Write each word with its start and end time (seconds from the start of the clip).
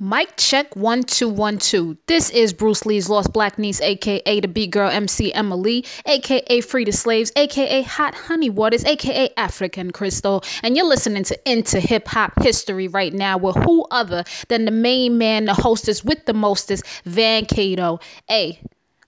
Mic 0.00 0.36
check 0.36 0.74
one 0.74 1.04
two 1.04 1.28
one 1.28 1.56
two. 1.56 1.96
This 2.06 2.28
is 2.30 2.52
Bruce 2.52 2.84
Lee's 2.84 3.08
lost 3.08 3.32
black 3.32 3.60
niece, 3.60 3.80
aka 3.80 4.40
the 4.40 4.48
B 4.48 4.66
girl 4.66 4.90
MC 4.90 5.32
Emily, 5.32 5.84
aka 6.04 6.60
Free 6.62 6.84
the 6.84 6.90
Slaves, 6.90 7.30
aka 7.36 7.82
Hot 7.82 8.12
Honey 8.12 8.50
Waters, 8.50 8.84
aka 8.84 9.28
African 9.36 9.92
Crystal, 9.92 10.42
and 10.64 10.76
you're 10.76 10.84
listening 10.84 11.22
to 11.22 11.38
Into 11.48 11.78
Hip 11.78 12.08
Hop 12.08 12.32
History 12.42 12.88
right 12.88 13.12
now 13.12 13.38
with 13.38 13.54
who 13.54 13.86
other 13.92 14.24
than 14.48 14.64
the 14.64 14.72
main 14.72 15.16
man, 15.16 15.44
the 15.44 15.54
hostess 15.54 16.02
with 16.02 16.26
the 16.26 16.34
mostest, 16.34 16.84
Van 17.04 17.46
Cato. 17.46 18.00
Hey, 18.28 18.58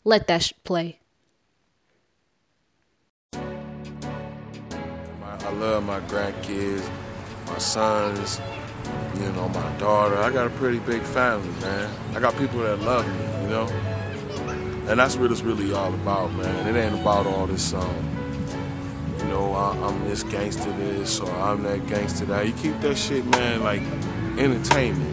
let 0.05 0.29
that 0.29 0.45
sh- 0.45 0.53
play. 0.63 1.01
I 3.33 3.41
love 5.55 5.85
my 5.85 6.01
grandkids, 6.01 6.89
my 7.47 7.59
sons, 7.59 8.41
you 9.21 9.33
know, 9.33 9.49
my 9.49 9.73
daughter. 9.79 10.17
I 10.19 10.31
got 10.31 10.47
a 10.47 10.51
pretty 10.51 10.79
big 10.81 11.03
family, 11.03 11.49
man. 11.61 11.91
I 12.15 12.21
got 12.21 12.37
people 12.37 12.61
that 12.61 12.81
love 12.81 13.07
me, 13.07 13.43
you 13.43 13.49
know? 13.49 13.67
And 14.89 15.01
that's 15.01 15.17
what 15.17 15.33
it's 15.33 15.43
really 15.43 15.73
all 15.73 15.93
about, 15.93 16.33
man. 16.35 16.67
It 16.67 16.79
ain't 16.79 17.01
about 17.01 17.27
all 17.27 17.47
this, 17.47 17.75
um, 17.75 18.47
you 19.19 19.25
know, 19.25 19.53
I, 19.53 19.77
I'm 19.87 20.09
this 20.09 20.23
gangster 20.23 20.71
this 20.73 21.19
or 21.19 21.31
I'm 21.31 21.63
that 21.65 21.87
gangster 21.87 22.25
that. 22.27 22.47
You 22.47 22.53
keep 22.53 22.81
that 22.81 22.97
shit, 22.97 23.25
man, 23.27 23.63
like 23.63 23.83
entertainment. 24.39 25.13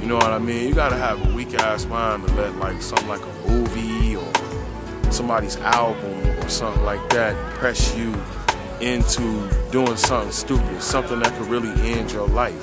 You 0.00 0.08
know 0.08 0.16
what 0.16 0.32
I 0.32 0.38
mean? 0.38 0.68
You 0.68 0.74
gotta 0.74 0.96
have 0.96 1.24
a 1.28 1.34
weak 1.34 1.54
ass 1.54 1.84
mind 1.86 2.26
to 2.26 2.34
let 2.34 2.56
like 2.56 2.80
something 2.82 3.08
like 3.08 3.20
a 3.20 3.48
movie 3.48 4.16
or 4.16 5.12
somebody's 5.12 5.56
album 5.58 6.26
or 6.38 6.48
something 6.48 6.82
like 6.84 7.08
that 7.10 7.34
press 7.54 7.96
you 7.96 8.14
into 8.80 9.48
doing 9.70 9.96
something 9.96 10.32
stupid, 10.32 10.82
something 10.82 11.18
that 11.20 11.36
could 11.36 11.48
really 11.48 11.70
end 11.92 12.12
your 12.12 12.28
life, 12.28 12.58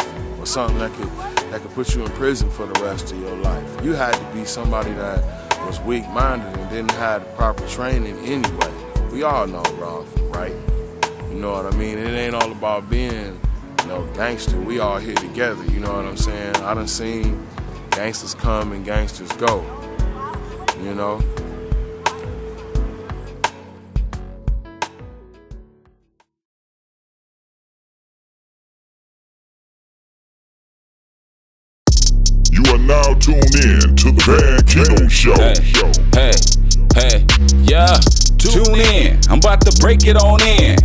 or 0.46 0.48
something 0.48 0.78
that 0.78 0.94
could 0.94 1.10
that 1.52 1.62
could 1.62 1.72
put 1.72 1.96
you 1.96 2.06
in 2.06 2.12
prison 2.12 2.50
for 2.52 2.68
the 2.68 2.80
rest 2.84 3.12
of 3.12 3.20
your 3.20 3.36
life. 3.38 3.84
You 3.84 3.94
had 3.94 4.14
to 4.14 4.38
be 4.38 4.46
somebody 4.46 4.94
that 4.94 5.24
was 5.66 5.80
weak-minded 5.82 6.56
and 6.56 6.70
didn't 6.70 6.92
have 6.92 7.24
the 7.24 7.30
proper 7.32 7.68
training 7.68 8.18
anyway. 8.20 8.72
We 9.12 9.24
all 9.24 9.48
know 9.48 9.64
wrong 9.80 10.06
from 10.06 10.32
right. 10.32 10.56
You 11.30 11.40
know 11.40 11.52
what 11.52 11.74
I 11.74 11.76
mean? 11.76 11.98
It 11.98 12.14
ain't 12.14 12.36
all 12.36 12.52
about 12.52 12.90
being 12.90 13.40
know, 13.88 14.06
gangster. 14.14 14.60
We 14.60 14.80
all 14.80 14.98
here 14.98 15.16
together, 15.16 15.64
you 15.66 15.80
know 15.80 15.94
what 15.94 16.06
I'm 16.06 16.18
saying? 16.18 16.58
I 16.58 16.74
done 16.74 16.88
seen 16.88 17.48
gangsters 17.92 18.36
come 18.36 18.72
and 18.72 18.86
gangsters 18.86 19.32
go. 19.34 19.64
You 20.82 20.94
know? 20.94 21.22
Tuned 33.26 33.56
in 33.56 33.96
to 33.96 34.12
the 34.12 34.22
Van 34.28 34.65
Keto 34.66 35.10
Show. 35.10 35.36
Hey, 35.36 35.56
hey, 36.14 36.32
hey, 36.96 37.26
yeah. 37.64 38.00
Tune 38.46 38.78
in, 38.78 39.18
I'm 39.28 39.40
about 39.40 39.66
to 39.66 39.74
break 39.82 40.06
it 40.06 40.16
on 40.18 40.38
in. 40.46 40.78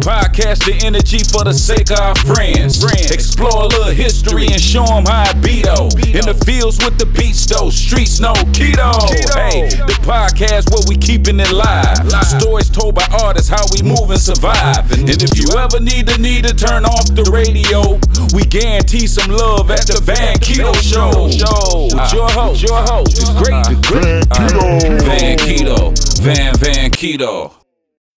Podcast 0.00 0.64
the 0.64 0.80
energy 0.80 1.20
for 1.20 1.44
the 1.44 1.52
sake 1.52 1.90
of 1.92 2.00
our 2.00 2.16
friends. 2.24 2.80
Explore 3.12 3.64
a 3.64 3.68
little 3.68 3.92
history 3.92 4.48
and 4.48 4.60
show 4.60 4.86
them 4.86 5.04
how 5.04 5.28
I 5.28 5.32
beat. 5.44 5.68
In 6.16 6.24
the 6.24 6.32
fields 6.48 6.80
with 6.80 6.96
the 6.96 7.04
beats 7.04 7.44
though, 7.44 7.68
streets 7.68 8.18
no 8.18 8.32
keto. 8.56 8.96
Hey, 9.36 9.68
the 9.68 9.92
podcast 10.00 10.72
where 10.72 10.80
we 10.88 10.96
keeping 10.96 11.38
it 11.38 11.52
live. 11.52 12.00
Stories 12.40 12.70
told 12.70 12.94
by 12.94 13.04
artists, 13.20 13.52
how 13.52 13.60
we 13.76 13.84
move 13.84 14.08
and 14.08 14.20
survive. 14.20 14.88
And 14.96 15.10
if 15.12 15.36
you 15.36 15.52
ever 15.60 15.80
need 15.84 16.08
the 16.08 16.16
need 16.16 16.48
to 16.48 16.54
turn 16.56 16.88
off 16.88 17.12
the 17.12 17.28
radio, 17.28 18.00
we 18.32 18.48
guarantee 18.48 19.06
some 19.06 19.30
love 19.30 19.70
at 19.70 19.84
the 19.84 20.00
Van 20.00 20.40
Keto 20.40 20.72
Show. 20.80 21.28
With 21.28 21.36
your 21.36 22.30
host, 22.32 22.64
your 22.64 22.80
host, 22.88 23.20
the 23.24 23.34
great, 23.38 23.52
uh-huh. 23.52 23.70
the 23.70 23.78
great 23.88 24.22
Van 24.24 24.52
Keto. 24.56 24.82
Uh-huh. 24.82 25.04
Van 25.04 25.36
Keto, 25.38 26.20
Van 26.22 26.54
Van 26.56 26.90
Keto. 26.90 27.52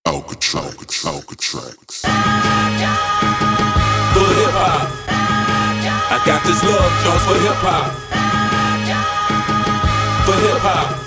Alcatraz, 0.06 1.06
Alcatraz. 1.06 2.02
For 4.14 4.28
hip 4.38 4.54
hop, 4.54 4.88
I 6.12 6.22
got 6.26 6.44
this 6.46 6.62
love 6.64 6.94
joint 7.04 7.22
for 7.26 7.38
hip 7.42 7.60
hop. 7.62 7.92
For 10.26 10.38
hip 10.42 10.62
hop. 10.62 11.05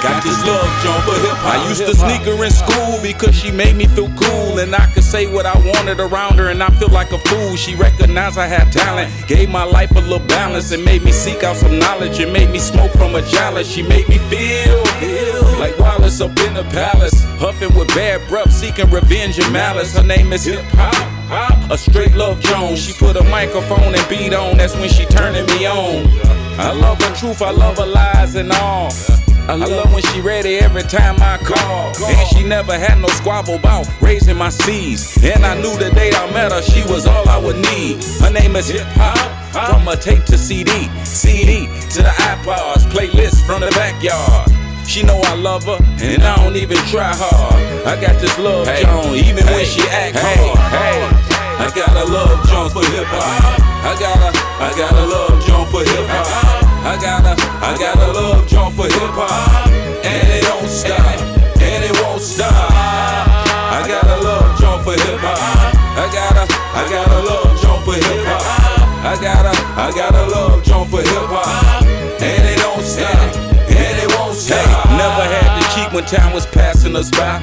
I 0.00 0.02
got 0.02 0.22
this 0.22 0.40
love 0.46 0.64
joint 0.82 1.04
for 1.04 1.20
hip 1.20 1.36
hop. 1.44 1.60
I 1.60 1.68
used 1.68 1.84
to 1.84 1.94
sneak 1.94 2.22
her 2.22 2.42
in 2.42 2.50
school 2.50 2.98
because 3.02 3.34
she 3.36 3.50
made 3.50 3.76
me 3.76 3.84
feel 3.84 4.08
cool. 4.16 4.58
And 4.58 4.74
I 4.74 4.86
could 4.92 5.04
say 5.04 5.30
what 5.30 5.44
I 5.44 5.52
wanted 5.60 6.00
around 6.00 6.38
her 6.38 6.48
and 6.48 6.62
I 6.62 6.70
feel 6.70 6.88
like 6.88 7.12
a 7.12 7.18
fool. 7.18 7.54
She 7.56 7.74
recognized 7.74 8.38
I 8.38 8.46
had 8.46 8.72
talent, 8.72 9.12
gave 9.28 9.50
my 9.50 9.64
life 9.64 9.90
a 9.90 10.00
little 10.00 10.26
balance, 10.26 10.72
and 10.72 10.82
made 10.86 11.04
me 11.04 11.12
seek 11.12 11.44
out 11.44 11.56
some 11.56 11.78
knowledge 11.78 12.18
and 12.18 12.32
made 12.32 12.48
me 12.48 12.58
smoke 12.58 12.92
from 12.92 13.14
a 13.14 13.20
chalice. 13.28 13.68
She 13.68 13.82
made 13.82 14.08
me 14.08 14.16
feel, 14.32 14.84
feel 15.04 15.58
like 15.58 15.78
Wallace 15.78 16.22
up 16.22 16.30
in 16.48 16.54
the 16.54 16.64
palace, 16.72 17.22
huffing 17.36 17.74
with 17.76 17.88
bad 17.88 18.26
breath, 18.26 18.50
seeking 18.50 18.88
revenge 18.88 19.38
and 19.38 19.52
malice. 19.52 19.94
Her 19.94 20.02
name 20.02 20.32
is 20.32 20.44
Hip 20.44 20.64
Hop. 20.80 21.70
A 21.70 21.76
straight 21.76 22.14
love 22.16 22.40
Jones. 22.40 22.82
She 22.82 22.94
put 22.94 23.16
a 23.16 23.22
microphone 23.24 23.94
and 23.94 24.08
beat 24.08 24.32
on. 24.32 24.56
That's 24.56 24.74
when 24.74 24.88
she 24.88 25.04
turning 25.04 25.44
me 25.46 25.66
on. 25.66 26.08
I 26.58 26.72
love 26.72 27.00
her 27.02 27.14
truth. 27.14 27.42
I 27.42 27.50
love 27.50 27.76
her 27.76 27.86
lies 27.86 28.34
and 28.34 28.50
all. 28.50 28.90
I 29.48 29.54
love 29.54 29.92
when 29.92 30.02
she 30.02 30.20
ready 30.20 30.58
every 30.58 30.82
time 30.82 31.16
I 31.20 31.38
call. 31.38 31.92
And 32.06 32.28
she 32.28 32.42
never 32.44 32.78
had 32.78 32.98
no 33.00 33.08
squabble 33.08 33.54
about 33.54 33.88
raising 34.00 34.36
my 34.36 34.50
seeds. 34.50 35.18
And 35.24 35.44
I 35.44 35.54
knew 35.60 35.76
the 35.76 35.90
day 35.94 36.10
I 36.12 36.32
met 36.32 36.52
her, 36.52 36.62
she 36.62 36.82
was 36.92 37.06
all 37.06 37.28
I 37.28 37.38
would 37.38 37.56
need. 37.56 38.04
Her 38.20 38.30
name 38.30 38.56
is 38.56 38.68
Hip 38.68 38.86
Hop. 38.94 39.40
From 39.50 39.88
a 39.88 39.96
tape 39.96 40.24
to 40.26 40.38
CD, 40.38 40.70
CD 41.04 41.66
to 41.90 42.02
the 42.02 42.14
iPods, 42.30 42.86
playlist 42.94 43.44
from 43.44 43.60
the 43.62 43.70
backyard. 43.74 44.46
She 44.86 45.02
know 45.02 45.18
I 45.22 45.34
love 45.34 45.64
her, 45.64 45.78
and 46.02 46.22
I 46.22 46.36
don't 46.42 46.56
even 46.56 46.78
try 46.86 47.10
hard. 47.14 47.58
I 47.86 48.00
got 48.00 48.20
this 48.20 48.36
love 48.38 48.66
Joan, 48.66 49.14
even 49.14 49.46
when 49.46 49.64
she 49.66 49.82
act 49.90 50.18
hard. 50.18 50.58
Hey, 50.70 50.98
I 51.62 51.70
got 51.74 51.94
a 51.94 52.06
love 52.10 52.46
Joan 52.46 52.70
for 52.70 52.82
hip 52.94 53.06
hop. 53.06 53.58
I 53.86 53.94
got 53.98 54.18
a, 54.18 54.30
I 54.58 54.70
got 54.78 54.92
a 54.94 55.04
love 55.06 55.38
Joan 55.46 55.66
for 55.70 55.82
hip 55.82 56.06
hop. 56.10 56.26
I 56.82 56.96
got 56.98 57.22
a, 57.22 57.34
I 57.62 57.70
got 57.78 57.96
a 58.02 58.12
love 58.12 58.46
Joan 58.48 58.72
for 58.72 58.86
hip 58.90 59.14
hop, 59.14 59.29
I 69.90 69.92
got 69.92 70.14
a 70.14 70.24
love 70.30 70.62
Joan 70.62 70.86
for 70.86 70.98
hip 70.98 71.08
hop, 71.08 71.82
and 71.82 72.22
it 72.22 72.58
don't 72.58 72.80
stop, 72.80 73.36
and 73.66 73.98
it 73.98 74.16
won't 74.16 74.36
stop. 74.36 74.86
never 74.86 75.24
had 75.26 75.58
to 75.58 75.74
cheat 75.74 75.92
when 75.92 76.04
time 76.04 76.32
was 76.32 76.46
passing 76.46 76.94
us 76.94 77.10
by. 77.10 77.42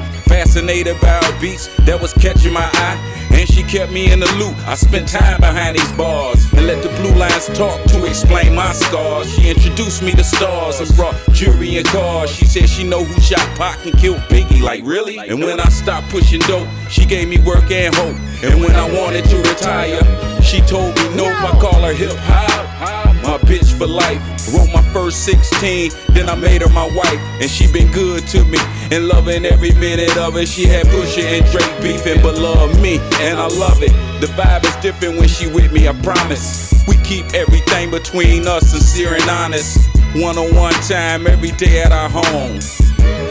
Fascinated 0.57 1.00
by 1.00 1.09
her 1.09 1.40
beats 1.40 1.68
that 1.85 2.01
was 2.01 2.13
catching 2.13 2.51
my 2.51 2.68
eye, 2.73 2.97
and 3.29 3.47
she 3.47 3.62
kept 3.62 3.91
me 3.91 4.12
in 4.12 4.19
the 4.19 4.25
loop. 4.41 4.57
I 4.68 4.73
spent 4.73 5.07
time 5.07 5.40
behind 5.40 5.78
these 5.78 5.91
bars 5.91 6.51
and 6.53 6.66
let 6.66 6.81
the 6.81 6.90
blue 6.97 7.13
lines 7.13 7.45
talk 7.56 7.79
to 7.94 8.06
explain 8.06 8.56
my 8.56 8.73
scars. 8.73 9.31
She 9.35 9.51
introduced 9.51 10.01
me 10.01 10.13
to 10.13 10.23
stars 10.23 10.79
and 10.79 10.90
brought 10.95 11.13
jewelry 11.31 11.78
and 11.78 11.85
cars. 11.85 12.31
She 12.31 12.45
said 12.45 12.68
she 12.68 12.84
know 12.84 13.03
who 13.03 13.22
shot 13.22 13.45
Pac 13.56 13.85
and 13.85 13.95
killed 14.00 14.18
Biggie. 14.34 14.59
Like 14.59 14.84
really? 14.84 15.19
And 15.19 15.40
when 15.41 15.59
I 15.59 15.69
stopped 15.69 16.09
pushing 16.09 16.41
dope, 16.50 16.68
she 16.89 17.06
gave 17.06 17.29
me 17.29 17.38
work 17.38 17.69
and 17.69 17.94
hope. 17.94 18.18
And 18.41 18.59
when 18.59 18.75
I 18.75 18.89
wanted 19.00 19.25
to 19.25 19.38
retire, 19.38 20.01
she 20.41 20.62
told 20.62 20.95
me 20.95 21.16
no. 21.16 21.25
I 21.28 21.51
call 21.62 21.84
her 21.84 21.94
hip 21.94 22.18
hop 22.18 23.06
bitch 23.47 23.71
for 23.77 23.87
life. 23.87 24.21
Wrote 24.53 24.71
my 24.71 24.83
first 24.93 25.23
16, 25.25 25.91
then 26.09 26.29
I 26.29 26.35
made 26.35 26.61
her 26.61 26.69
my 26.69 26.85
wife. 26.85 27.19
And 27.41 27.49
she 27.49 27.71
been 27.71 27.91
good 27.91 28.27
to 28.27 28.43
me 28.45 28.59
and 28.91 29.07
loving 29.07 29.45
every 29.45 29.73
minute 29.73 30.15
of 30.17 30.37
it. 30.37 30.47
She 30.47 30.65
had 30.65 30.85
Pusha 30.87 31.23
and 31.23 31.45
Drake 31.51 31.81
beefing, 31.81 32.21
but 32.21 32.35
love 32.35 32.79
me, 32.81 32.99
and 33.19 33.39
I 33.39 33.47
love 33.47 33.81
it. 33.81 33.91
The 34.21 34.27
vibe 34.27 34.65
is 34.65 34.75
different 34.77 35.17
when 35.17 35.27
she 35.27 35.47
with 35.47 35.71
me, 35.71 35.87
I 35.87 35.93
promise. 36.01 36.85
We 36.87 36.95
keep 36.97 37.33
everything 37.33 37.91
between 37.91 38.47
us 38.47 38.71
sincere 38.71 39.15
and 39.15 39.29
honest. 39.29 39.89
One 40.15 40.38
on 40.38 40.55
one 40.55 40.73
time 40.88 41.27
every 41.27 41.51
day 41.51 41.81
at 41.81 41.91
our 41.91 42.09
home. 42.09 42.59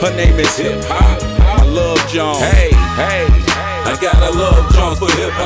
Her 0.00 0.14
name 0.16 0.38
is 0.38 0.56
Hip 0.58 0.82
Hop. 0.84 1.22
I 1.40 1.64
love 1.64 1.98
Jones. 2.08 2.38
Hey, 2.38 2.70
hey. 2.96 3.26
I 3.86 3.96
got 4.02 4.16
a 4.16 4.36
love 4.36 4.74
Jones 4.74 4.98
for 4.98 5.10
hip 5.16 5.30
hop. 5.32 5.45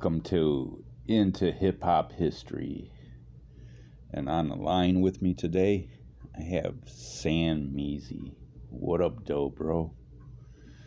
Welcome 0.00 0.22
to 0.22 0.82
Into 1.08 1.52
Hip 1.52 1.82
Hop 1.82 2.12
History. 2.12 2.90
And 4.14 4.30
on 4.30 4.48
the 4.48 4.54
line 4.54 5.02
with 5.02 5.20
me 5.20 5.34
today, 5.34 5.90
I 6.34 6.40
have 6.40 6.76
Sam 6.86 7.74
Measy. 7.76 8.32
What 8.70 9.02
up, 9.02 9.26
dope, 9.26 9.56
bro? 9.56 9.92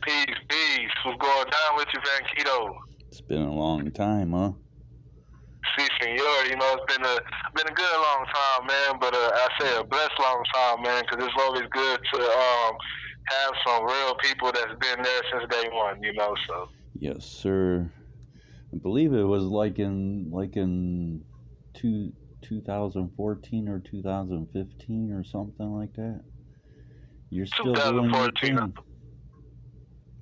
Peace, 0.01 0.25
peace. 0.49 0.89
What's 1.05 1.21
going 1.21 1.45
down 1.45 1.77
with 1.77 1.85
you, 1.93 1.99
Van 2.03 2.21
Keto? 2.35 2.73
It's 3.09 3.21
been 3.21 3.43
a 3.43 3.53
long 3.53 3.91
time, 3.91 4.31
huh? 4.31 4.53
Si, 5.77 5.87
senor. 6.01 6.45
You 6.49 6.55
know, 6.55 6.75
it's 6.75 6.97
been 6.97 7.05
a 7.05 7.17
been 7.53 7.71
a 7.71 7.75
good 7.75 7.95
long 8.01 8.25
time, 8.33 8.65
man. 8.65 8.99
But 8.99 9.13
uh, 9.13 9.29
I 9.31 9.47
say 9.61 9.77
a 9.77 9.83
blessed 9.83 10.19
long 10.19 10.43
time, 10.55 10.81
man, 10.81 11.03
because 11.07 11.23
it's 11.23 11.35
always 11.39 11.65
good 11.71 11.99
to 12.15 12.19
um, 12.19 12.73
have 13.25 13.51
some 13.63 13.85
real 13.85 14.15
people 14.23 14.51
that's 14.51 14.73
been 14.79 15.03
there 15.03 15.21
since 15.31 15.51
day 15.51 15.69
one. 15.71 16.01
You 16.01 16.13
know, 16.13 16.33
so. 16.47 16.69
Yes, 16.95 17.27
sir. 17.27 17.91
I 18.73 18.77
believe 18.77 19.13
it 19.13 19.23
was 19.23 19.43
like 19.43 19.77
in 19.77 20.31
like 20.31 20.55
in 20.57 21.23
two, 21.75 22.11
2014 22.41 23.69
or 23.69 23.79
2015 23.79 25.11
or 25.11 25.23
something 25.23 25.71
like 25.71 25.93
that. 25.93 26.21
You're 27.29 27.45
still 27.45 27.73
doing 27.73 28.11
your 28.11 28.31
thing. 28.41 28.73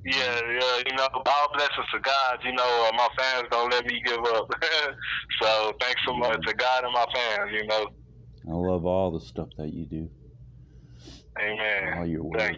Yeah, 0.03 0.41
yeah, 0.49 0.81
you 0.87 0.95
know, 0.97 1.07
all 1.13 1.47
blessings 1.53 1.85
to 1.93 1.99
God. 1.99 2.39
You 2.43 2.53
know, 2.53 2.89
uh, 2.89 2.95
my 2.97 3.07
fans 3.17 3.47
don't 3.51 3.71
let 3.71 3.85
me 3.85 4.01
give 4.03 4.19
up. 4.19 4.51
so 5.41 5.71
thanks 5.79 6.01
so 6.05 6.15
much 6.15 6.41
to 6.45 6.53
God 6.53 6.83
and 6.83 6.93
my 6.93 7.05
fans. 7.13 7.51
You 7.53 7.67
know. 7.67 7.85
I 8.49 8.53
love 8.53 8.85
all 8.85 9.11
the 9.11 9.19
stuff 9.21 9.49
that 9.57 9.71
you 9.71 9.85
do. 9.85 10.09
Amen. 11.39 11.97
All 11.97 12.05
your 12.05 12.23
work. 12.23 12.57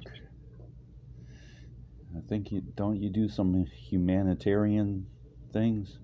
I 2.16 2.22
think 2.30 2.52
you 2.52 2.62
don't 2.76 3.02
you 3.02 3.10
do 3.10 3.28
some 3.28 3.66
humanitarian 3.90 5.08
things. 5.54 5.98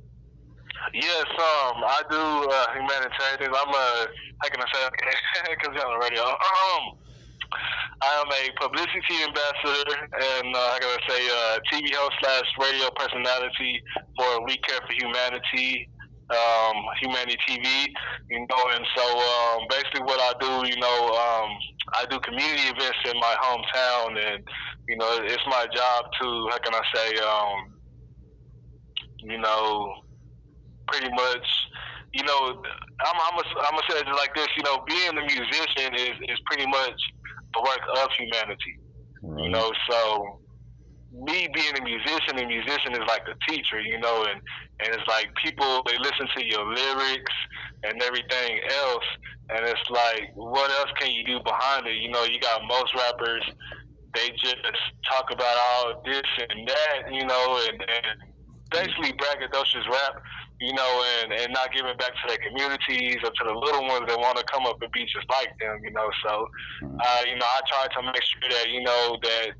Yes, 0.93 1.25
um, 1.27 1.83
I 1.83 2.01
do 2.09 2.17
uh, 2.17 2.65
humanitarian 2.73 3.37
things. 3.37 3.51
I'm 3.51 3.73
a 3.73 4.07
how 4.39 4.47
can 4.49 4.61
I 4.61 4.67
say? 4.71 4.87
Because 5.49 5.75
you're 5.75 5.85
on 5.85 5.99
the 5.99 6.05
radio. 6.05 6.23
Um, 6.23 6.95
I 8.01 8.23
am 8.23 8.31
a 8.31 8.43
publicity 8.61 9.27
ambassador 9.27 10.07
and 10.15 10.55
uh, 10.55 10.71
I 10.71 10.79
gotta 10.79 11.01
say 11.09 11.19
uh, 11.27 11.59
TV 11.67 11.91
host 11.93 12.15
slash 12.21 12.47
radio 12.61 12.89
personality 12.95 13.81
for 14.15 14.45
We 14.45 14.55
Care 14.63 14.79
for 14.87 14.93
Humanity, 14.93 15.89
um, 16.29 16.77
Humanity 17.01 17.35
TV. 17.43 17.67
You 18.29 18.47
know, 18.47 18.63
and 18.71 18.85
so 18.95 19.03
um, 19.03 19.67
basically 19.69 20.03
what 20.07 20.19
I 20.21 20.31
do, 20.39 20.69
you 20.69 20.79
know, 20.79 20.99
um, 21.11 21.49
I 21.93 22.05
do 22.09 22.19
community 22.19 22.69
events 22.71 23.03
in 23.05 23.19
my 23.19 23.35
hometown, 23.43 24.15
and 24.15 24.43
you 24.87 24.95
know, 24.95 25.19
it's 25.23 25.43
my 25.47 25.65
job 25.75 26.05
to 26.21 26.47
how 26.51 26.57
can 26.63 26.73
I 26.73 26.83
say, 26.95 27.17
um, 27.19 27.73
you 29.24 29.38
know, 29.38 29.94
pretty 30.88 31.10
much 31.10 31.45
you 32.13 32.24
know, 32.24 32.62
I'm 33.06 33.16
I'm 33.19 33.36
gonna 33.36 33.83
say 33.89 34.00
it 34.00 34.07
like 34.07 34.33
this. 34.36 34.48
You 34.57 34.63
know, 34.63 34.83
being 34.88 35.10
a 35.10 35.21
musician 35.21 35.94
is 35.94 36.18
is 36.27 36.39
pretty 36.45 36.66
much 36.66 37.00
the 37.54 37.62
work 37.62 37.81
of 38.01 38.10
humanity. 38.18 38.80
Right. 39.21 39.44
You 39.44 39.50
know, 39.50 39.71
so 39.89 40.39
me 41.12 41.48
being 41.54 41.75
a 41.77 41.83
musician, 41.83 42.38
a 42.38 42.48
musician 42.48 42.94
is 42.94 43.06
like 43.07 43.21
a 43.30 43.38
teacher, 43.51 43.80
you 43.80 44.00
know, 44.00 44.25
and 44.25 44.42
and 44.81 44.95
it's 44.95 45.07
like 45.07 45.30
people 45.44 45.83
they 45.86 45.98
listen 46.00 46.27
to 46.36 46.45
your 46.45 46.66
lyrics 46.66 47.36
and 47.83 48.01
everything 48.01 48.60
else, 48.81 49.06
and 49.50 49.66
it's 49.68 49.89
like 49.89 50.31
what 50.33 50.71
else 50.71 50.89
can 51.00 51.12
you 51.12 51.24
do 51.25 51.39
behind 51.44 51.86
it? 51.86 51.98
You 52.01 52.10
know, 52.10 52.24
you 52.24 52.39
got 52.39 52.62
most 52.68 52.94
rappers 52.95 53.44
they 54.16 54.30
just 54.42 54.57
talk 55.12 55.25
about 55.31 55.56
all 55.69 56.01
this 56.04 56.24
and 56.50 56.68
that, 56.68 57.13
you 57.13 57.24
know, 57.25 57.62
and, 57.69 57.80
and 57.80 58.18
basically 58.71 59.13
braggadocious 59.13 59.88
rap 59.89 60.21
you 60.60 60.74
know, 60.74 61.04
and, 61.24 61.31
and 61.31 61.54
not 61.54 61.71
giving 61.71 61.95
back 61.98 62.12
to 62.12 62.27
their 62.27 62.38
communities 62.38 63.18
or 63.24 63.31
to 63.31 63.44
the 63.45 63.54
little 63.54 63.88
ones 63.88 64.06
that 64.07 64.19
want 64.19 64.38
to 64.38 64.44
come 64.51 64.66
up 64.66 64.81
and 64.81 64.92
be 64.92 65.04
just 65.06 65.27
like 65.30 65.48
them, 65.60 65.80
you 65.83 65.92
know. 65.92 66.10
So, 66.25 66.48
uh, 66.83 67.21
you 67.25 67.36
know, 67.36 67.45
I 67.45 67.62
try 67.68 67.88
to 67.88 68.06
make 68.06 68.21
sure 68.21 68.50
that, 68.50 68.69
you 68.69 68.83
know, 68.83 69.18
that 69.24 69.51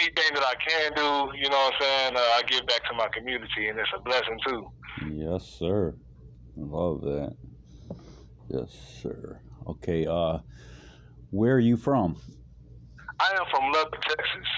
anything 0.00 0.34
that 0.34 0.42
I 0.42 0.54
can 0.68 0.92
do, 0.96 1.38
you 1.38 1.48
know 1.48 1.56
what 1.56 1.74
I'm 1.74 1.80
saying, 1.80 2.16
uh, 2.16 2.20
I 2.20 2.42
give 2.48 2.66
back 2.66 2.82
to 2.90 2.96
my 2.96 3.08
community, 3.16 3.68
and 3.68 3.78
it's 3.78 3.88
a 3.96 4.02
blessing 4.02 4.38
too. 4.44 4.66
Yes, 5.12 5.46
sir. 5.46 5.94
Love 6.56 7.02
that. 7.02 7.36
Yes, 8.48 8.76
sir. 9.00 9.40
Okay, 9.68 10.06
uh, 10.06 10.38
where 11.30 11.54
are 11.54 11.60
you 11.60 11.76
from? 11.76 12.16
I 13.20 13.30
am 13.38 13.44
from 13.50 13.72
Lubbock, 13.72 14.02
Texas. 14.02 14.48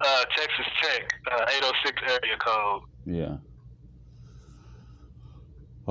Uh, 0.00 0.24
Texas 0.36 0.66
Tech, 0.82 1.12
uh, 1.32 1.44
806 1.56 2.02
area 2.06 2.36
code. 2.38 2.82
Yeah. 3.04 3.36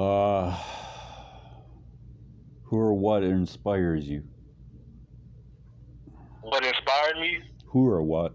Uh, 0.02 0.56
who 2.64 2.78
or 2.78 2.94
what 2.94 3.24
inspires 3.24 4.08
you? 4.08 4.24
What 6.42 6.64
inspired 6.64 7.20
me? 7.20 7.40
Who 7.66 7.90
or 7.90 8.02
what? 8.02 8.34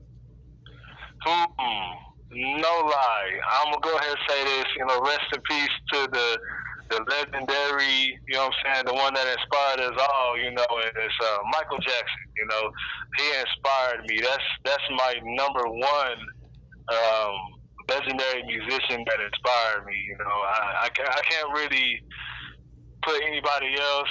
Hmm. 1.25 2.03
No 2.35 2.69
lie. 2.69 3.31
I'm 3.53 3.73
gonna 3.73 3.81
go 3.83 3.97
ahead 3.97 4.11
and 4.11 4.19
say 4.29 4.45
this. 4.45 4.65
You 4.77 4.87
know, 4.87 5.01
rest 5.01 5.21
in 5.35 5.41
peace 5.43 5.69
to 5.93 6.09
the 6.11 6.39
the 6.89 7.01
legendary. 7.09 8.19
You 8.29 8.35
know 8.35 8.47
what 8.47 8.55
I'm 8.67 8.75
saying? 8.75 8.87
The 8.87 8.95
one 8.95 9.15
that 9.15 9.27
inspired 9.27 9.81
us 9.81 9.99
all. 9.99 10.39
You 10.39 10.51
know, 10.51 10.67
and 10.71 10.93
it's 10.97 11.19
uh, 11.23 11.39
Michael 11.53 11.79
Jackson. 11.79 12.27
You 12.37 12.47
know, 12.47 12.71
he 13.19 13.27
inspired 13.41 14.07
me. 14.09 14.21
That's 14.21 14.49
that's 14.65 14.87
my 14.91 15.15
number 15.25 15.63
one. 15.67 16.19
Um, 16.89 17.35
legendary 17.89 18.43
musician 18.45 19.05
that 19.07 19.21
inspired 19.21 19.87
me. 19.87 19.95
You 20.09 20.17
know, 20.19 20.25
I, 20.27 20.83
I, 20.83 20.89
I 20.89 21.21
can't 21.31 21.53
really 21.55 22.01
put 23.03 23.23
anybody 23.23 23.75
else 23.79 24.09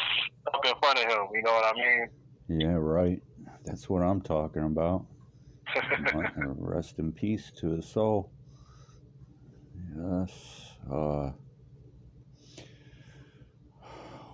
up 0.54 0.66
in 0.66 0.74
front 0.82 1.00
of 1.00 1.06
him. 1.06 1.28
You 1.34 1.42
know 1.44 1.54
what 1.54 1.66
I 1.66 1.74
mean? 1.74 2.62
Yeah, 2.62 2.76
right. 2.76 3.22
That's 3.66 3.90
what 3.90 4.02
I'm 4.02 4.22
talking 4.22 4.64
about. 4.64 5.06
Rest 6.46 7.00
in 7.00 7.12
peace 7.12 7.52
to 7.60 7.72
his 7.72 7.88
soul. 7.88 8.32
Yes. 9.96 10.32
Uh, 10.92 11.32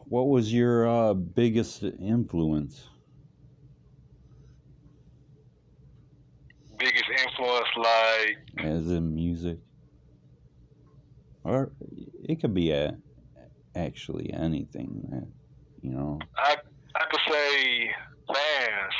what 0.09 0.27
was 0.27 0.53
your 0.53 0.87
uh, 0.87 1.13
biggest 1.13 1.83
influence? 1.83 2.87
biggest 6.79 7.05
influence 7.25 7.67
like 7.75 8.37
as 8.59 8.91
in 8.91 9.15
music 9.15 9.57
or 11.43 11.71
it 12.23 12.39
could 12.39 12.53
be 12.53 12.71
a 12.71 12.95
actually 13.75 14.31
anything 14.33 15.01
that 15.09 15.27
you 15.81 15.89
know 15.89 16.19
i 16.37 16.55
i 16.95 17.03
could 17.09 17.33
say 17.33 17.89
fans 18.27 18.93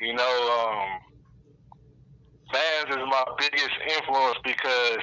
you 0.00 0.12
know 0.12 0.68
um 0.68 0.98
fans 2.52 2.90
is 2.90 3.02
my 3.08 3.24
biggest 3.38 3.70
influence 3.98 4.36
because 4.44 4.98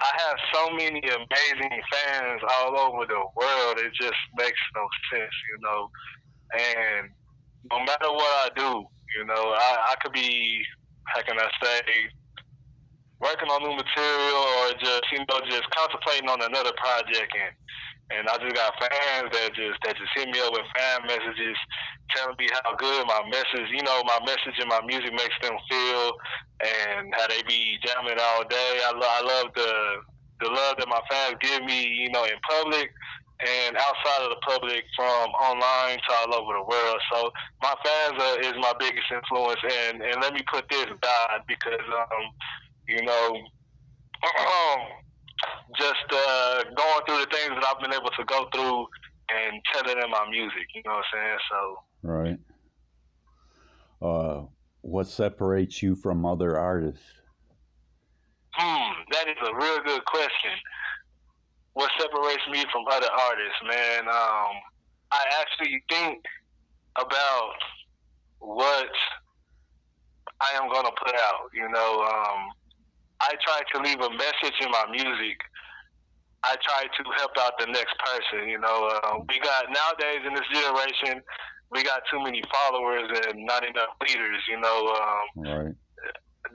I 0.00 0.10
have 0.28 0.36
so 0.54 0.70
many 0.70 1.00
amazing 1.00 1.82
fans 1.90 2.42
all 2.60 2.78
over 2.78 3.06
the 3.06 3.22
world. 3.36 3.78
It 3.78 3.92
just 3.94 4.18
makes 4.36 4.60
no 4.74 4.86
sense, 5.12 5.34
you 5.50 5.58
know. 5.62 5.90
And 6.54 7.10
no 7.70 7.78
matter 7.80 8.12
what 8.12 8.46
I 8.46 8.48
do, 8.56 8.84
you 9.16 9.24
know, 9.26 9.54
I, 9.56 9.86
I 9.90 9.94
could 10.02 10.12
be 10.12 10.64
how 11.08 11.22
can 11.22 11.38
I 11.38 11.48
say, 11.62 11.80
working 13.20 13.48
on 13.48 13.62
new 13.62 13.74
material 13.74 14.44
or 14.62 14.72
just 14.78 15.04
you 15.12 15.18
know 15.18 15.40
just 15.48 15.68
contemplating 15.70 16.28
on 16.28 16.42
another 16.42 16.72
project 16.76 17.32
and 17.34 17.52
and 18.10 18.28
I 18.28 18.36
just 18.40 18.56
got 18.56 18.72
fans 18.80 19.28
that 19.32 19.52
just 19.54 19.78
that 19.84 19.96
just 19.96 20.12
hit 20.16 20.28
me 20.28 20.40
up 20.40 20.52
with 20.52 20.64
fan 20.76 21.04
messages 21.04 21.58
telling 22.16 22.36
me 22.38 22.48
how 22.52 22.74
good 22.76 23.06
my 23.06 23.20
message, 23.28 23.68
you 23.68 23.82
know, 23.82 24.00
my 24.04 24.18
message 24.24 24.56
and 24.58 24.68
my 24.68 24.80
music 24.86 25.12
makes 25.12 25.36
them 25.42 25.56
feel, 25.68 26.12
and 26.64 27.12
how 27.14 27.26
they 27.28 27.42
be 27.44 27.76
jamming 27.84 28.16
all 28.16 28.44
day. 28.48 28.80
I, 28.84 28.92
lo- 28.96 29.12
I 29.12 29.22
love 29.24 29.52
the 29.54 29.72
the 30.40 30.48
love 30.48 30.76
that 30.78 30.88
my 30.88 31.02
fans 31.10 31.36
give 31.42 31.62
me, 31.64 31.84
you 31.84 32.10
know, 32.10 32.24
in 32.24 32.38
public, 32.48 32.88
and 33.44 33.76
outside 33.76 34.24
of 34.24 34.30
the 34.30 34.40
public 34.46 34.84
from 34.96 35.30
online 35.36 35.98
to 35.98 36.14
all 36.14 36.34
over 36.34 36.54
the 36.58 36.64
world. 36.64 37.00
So 37.12 37.30
my 37.62 37.74
fans 37.84 38.16
are, 38.22 38.40
is 38.40 38.54
my 38.56 38.72
biggest 38.78 39.06
influence, 39.12 39.60
and 39.62 40.02
and 40.02 40.22
let 40.22 40.32
me 40.32 40.40
put 40.50 40.64
this 40.70 40.86
God 40.86 41.44
because 41.46 41.86
um 41.92 42.24
you 42.88 43.02
know 43.04 43.36
um, 44.24 44.80
just 45.76 46.06
uh, 46.10 46.64
going 46.64 47.04
through 47.06 47.20
the 47.20 47.30
things 47.30 47.50
that 47.50 47.64
I've 47.64 47.80
been 47.80 47.92
able 47.92 48.10
to 48.10 48.24
go 48.24 48.48
through 48.54 48.86
and 49.28 49.60
telling 49.72 50.02
in 50.02 50.10
my 50.10 50.26
music. 50.30 50.66
You 50.74 50.82
know 50.84 50.92
what 50.92 51.04
I'm 51.14 51.18
saying? 51.18 51.38
So 51.50 51.78
right. 52.02 52.38
Uh, 54.00 54.46
what 54.82 55.06
separates 55.06 55.82
you 55.82 55.96
from 55.96 56.24
other 56.24 56.56
artists? 56.56 57.04
Hmm, 58.52 58.92
that 59.12 59.28
is 59.28 59.36
a 59.42 59.54
real 59.54 59.82
good 59.84 60.04
question 60.04 60.52
what 61.78 61.92
separates 61.96 62.42
me 62.50 62.64
from 62.72 62.82
other 62.90 63.06
artists, 63.06 63.62
man. 63.62 64.08
Um, 64.08 64.52
I 65.12 65.22
actually 65.40 65.80
think 65.88 66.18
about 66.98 67.54
what 68.40 68.90
I 70.40 70.56
am 70.58 70.68
gonna 70.72 70.90
put 70.98 71.14
out. 71.14 71.46
You 71.54 71.68
know, 71.68 72.02
um, 72.02 72.50
I 73.20 73.34
try 73.44 73.60
to 73.74 73.82
leave 73.82 74.00
a 74.00 74.10
message 74.10 74.56
in 74.60 74.70
my 74.70 74.86
music. 74.90 75.38
I 76.44 76.54
try 76.62 76.84
to 76.86 77.02
help 77.18 77.32
out 77.40 77.52
the 77.58 77.66
next 77.66 77.94
person. 77.98 78.48
You 78.48 78.60
know, 78.60 78.88
uh, 79.02 79.18
we 79.28 79.40
got 79.40 79.66
nowadays 79.70 80.22
in 80.26 80.34
this 80.34 80.46
generation, 80.52 81.20
we 81.70 81.82
got 81.82 82.02
too 82.10 82.22
many 82.22 82.42
followers 82.52 83.10
and 83.26 83.44
not 83.44 83.64
enough 83.64 83.90
leaders. 84.06 84.42
You 84.48 84.60
know, 84.60 84.94
um, 84.94 85.44
Right. 85.44 85.74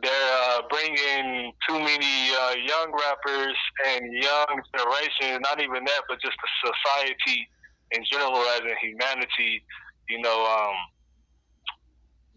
they're 0.02 0.34
uh, 0.50 0.62
bringing 0.70 1.52
too 1.68 1.80
many 1.80 2.32
uh, 2.32 2.56
young 2.64 2.92
rappers 2.96 3.58
and 3.88 4.14
young 4.14 4.62
generation. 4.74 5.42
Not 5.42 5.62
even 5.62 5.84
that, 5.84 6.02
but 6.08 6.22
just 6.22 6.38
the 6.42 6.72
society 6.72 7.48
in 7.92 8.04
general, 8.10 8.40
as 8.56 8.62
in 8.62 8.76
humanity. 8.82 9.64
You 10.10 10.22
know, 10.22 10.46
um, 10.48 10.76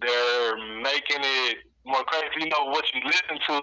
they're 0.00 0.56
making 0.83 1.23
it 1.23 1.59
more 1.87 2.05
crazy. 2.05 2.45
You 2.45 2.50
know, 2.50 2.66
what 2.66 2.85
you 2.93 3.00
listen 3.07 3.38
to, 3.49 3.57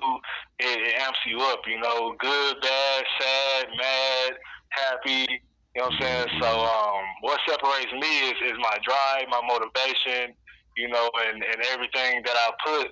it, 0.60 0.80
it 0.80 0.96
amps 1.02 1.20
you 1.28 1.40
up. 1.42 1.62
You 1.68 1.80
know, 1.80 2.16
good, 2.18 2.62
bad, 2.62 3.04
sad, 3.20 3.68
mad, 3.78 4.32
happy. 4.70 5.28
You 5.76 5.82
know 5.82 5.90
what 5.90 5.94
I'm 5.94 6.02
saying? 6.02 6.28
So, 6.42 6.50
um, 6.50 7.04
what 7.22 7.40
separates 7.48 7.92
me 7.94 8.30
is, 8.30 8.38
is 8.46 8.58
my 8.60 8.78
drive, 8.86 9.26
my 9.30 9.42
motivation, 9.46 10.34
you 10.78 10.88
know, 10.88 11.10
and, 11.28 11.44
and 11.44 11.60
everything 11.74 12.22
that 12.26 12.36
I 12.36 12.52
put 12.64 12.92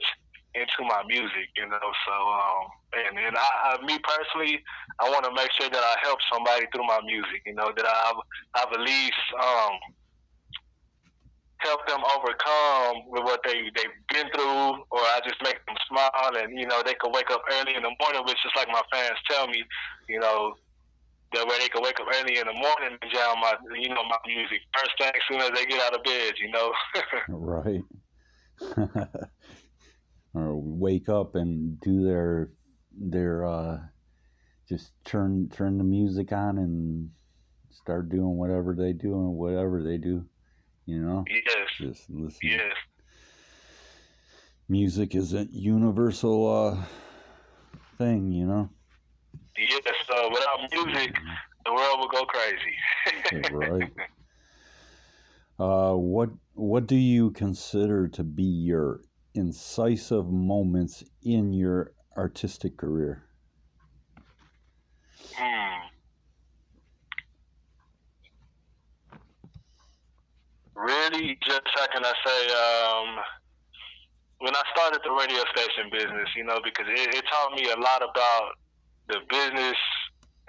into 0.56 0.82
my 0.82 1.04
music, 1.08 1.48
you 1.56 1.68
know. 1.68 1.88
So, 2.06 2.14
um, 2.14 2.64
and, 2.94 3.18
and 3.18 3.38
I, 3.38 3.78
I, 3.78 3.86
me 3.86 3.98
personally, 4.04 4.60
I 5.00 5.10
want 5.10 5.26
to 5.26 5.34
make 5.34 5.52
sure 5.60 5.70
that 5.70 5.80
I 5.80 5.96
help 6.04 6.20
somebody 6.34 6.66
through 6.74 6.86
my 6.86 7.00
music, 7.06 7.42
you 7.46 7.54
know, 7.54 7.72
that 7.76 7.86
I've, 7.86 8.20
I've 8.56 8.74
at 8.74 8.82
least, 8.82 9.24
um, 9.40 9.78
help 11.62 11.88
them 11.88 12.02
overcome 12.18 13.06
with 13.08 13.24
what 13.24 13.40
they 13.46 13.62
they've 13.76 14.00
been 14.10 14.26
through, 14.34 14.82
or 14.90 14.98
I 15.00 15.10
just 15.24 15.42
make 15.44 15.58
them 15.66 15.76
smile, 15.88 16.34
and 16.38 16.58
you 16.58 16.66
know 16.68 16.82
they 16.86 16.94
can 16.96 17.12
wake 17.12 17.32
up 17.32 17.42
early 17.52 17.76
in 17.76 17.84
the 17.84 17.94
morning, 18.00 18.24
which 18.26 18.40
is 18.46 18.52
like 18.56 18.68
my 18.68 18.82
fans 18.92 19.18
tell 19.30 19.48
me, 19.48 19.64
you 20.10 20.20
know, 20.20 20.54
that 21.34 21.48
way 21.48 21.58
they 21.60 21.70
can 21.70 21.82
wake 21.84 22.00
up 22.00 22.08
early 22.14 22.38
in 22.38 22.46
the 22.48 22.54
morning 22.54 22.98
and 23.02 23.12
jam 23.12 23.40
my 23.42 23.54
you 23.80 23.90
know 23.90 24.04
my 24.10 24.18
music 24.28 24.60
first 24.74 24.92
thing 25.00 25.12
as 25.14 25.22
soon 25.30 25.42
as 25.42 25.52
they 25.56 25.66
get 25.66 25.82
out 25.82 25.96
of 25.96 26.04
bed, 26.04 26.34
you 26.42 26.52
know. 26.52 26.72
Right. 27.28 27.82
or 30.34 30.56
wake 30.58 31.10
up 31.10 31.36
and 31.36 31.80
do 31.82 32.04
their 32.06 32.52
their 32.98 33.46
uh 33.46 33.80
just 34.68 34.92
turn 35.04 35.50
turn 35.50 35.78
the 35.78 35.84
music 35.84 36.32
on 36.32 36.58
and 36.58 37.10
start 37.72 38.10
doing 38.10 38.38
whatever 38.38 38.76
they 38.76 38.94
do 38.94 39.14
and 39.14 39.36
whatever 39.36 39.82
they 39.84 39.98
do. 39.98 40.26
You 40.86 41.02
know? 41.02 41.24
yes, 41.30 41.68
Just 41.80 42.10
listen. 42.10 42.40
yes, 42.42 42.76
Music 44.72 45.16
is 45.16 45.34
a 45.34 45.46
universal 45.52 46.48
uh 46.50 46.78
thing, 47.98 48.32
you 48.32 48.46
know? 48.46 48.70
yes. 49.58 49.82
So 50.10 50.30
without 50.30 50.60
music, 50.72 51.14
the 51.66 51.74
world 51.74 52.00
would 52.00 52.10
go 52.12 52.24
crazy. 52.24 53.52
right. 53.52 53.92
Uh, 55.60 55.96
what 55.96 56.30
what 56.54 56.88
do 56.88 56.96
you 56.96 57.32
consider 57.32 58.08
to 58.08 58.24
be 58.24 58.44
your 58.44 59.02
incisive 59.34 60.32
moments 60.32 61.04
in 61.22 61.52
your 61.52 61.92
artistic 62.18 62.78
career? 62.78 63.24
Hmm. 65.36 65.88
Really, 70.76 71.38
just 71.46 71.68
how 71.76 71.88
can 71.88 72.06
I 72.06 72.14
say? 72.26 72.48
Um, 72.54 73.41
when 74.42 74.54
I 74.58 74.64
started 74.74 75.02
the 75.06 75.14
radio 75.14 75.42
station 75.54 75.90
business, 75.94 76.30
you 76.36 76.44
know, 76.44 76.60
because 76.64 76.90
it, 76.90 77.14
it 77.14 77.24
taught 77.30 77.54
me 77.54 77.70
a 77.70 77.78
lot 77.78 78.02
about 78.02 78.58
the 79.08 79.22
business 79.30 79.78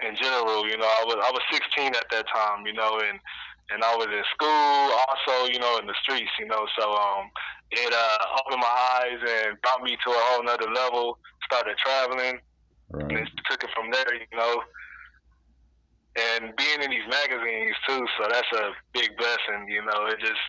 in 0.01 0.17
general. 0.17 0.65
You 0.67 0.77
know, 0.77 0.89
I 0.89 1.03
was 1.05 1.17
I 1.21 1.29
was 1.29 1.41
16 1.53 1.93
at 1.93 2.09
that 2.09 2.25
time, 2.33 2.65
you 2.65 2.73
know, 2.73 2.99
and 2.99 3.19
and 3.71 3.83
I 3.83 3.95
was 3.95 4.09
in 4.11 4.25
school, 4.33 4.75
also, 5.07 5.47
you 5.49 5.59
know, 5.59 5.77
in 5.79 5.87
the 5.87 5.95
streets, 6.01 6.33
you 6.39 6.45
know. 6.49 6.65
So 6.77 6.93
um, 6.93 7.29
it 7.71 7.93
uh, 7.93 8.17
opened 8.41 8.61
my 8.61 8.75
eyes 8.99 9.21
and 9.21 9.61
brought 9.61 9.81
me 9.81 9.95
to 9.95 10.09
a 10.11 10.21
whole 10.33 10.43
nother 10.43 10.69
level. 10.73 11.17
Started 11.45 11.77
traveling, 11.77 12.39
and 13.09 13.13
Right. 13.13 13.23
it 13.23 13.29
took 13.49 13.63
it 13.63 13.69
from 13.75 13.91
there, 13.91 14.13
you 14.13 14.37
know. 14.37 14.63
And 16.17 16.53
being 16.57 16.81
in 16.81 16.89
these 16.91 17.09
magazines 17.09 17.75
too, 17.87 18.05
so 18.17 18.27
that's 18.29 18.51
a 18.57 18.71
big 18.93 19.15
blessing, 19.17 19.69
you 19.69 19.85
know. 19.85 20.05
It 20.07 20.19
just 20.19 20.41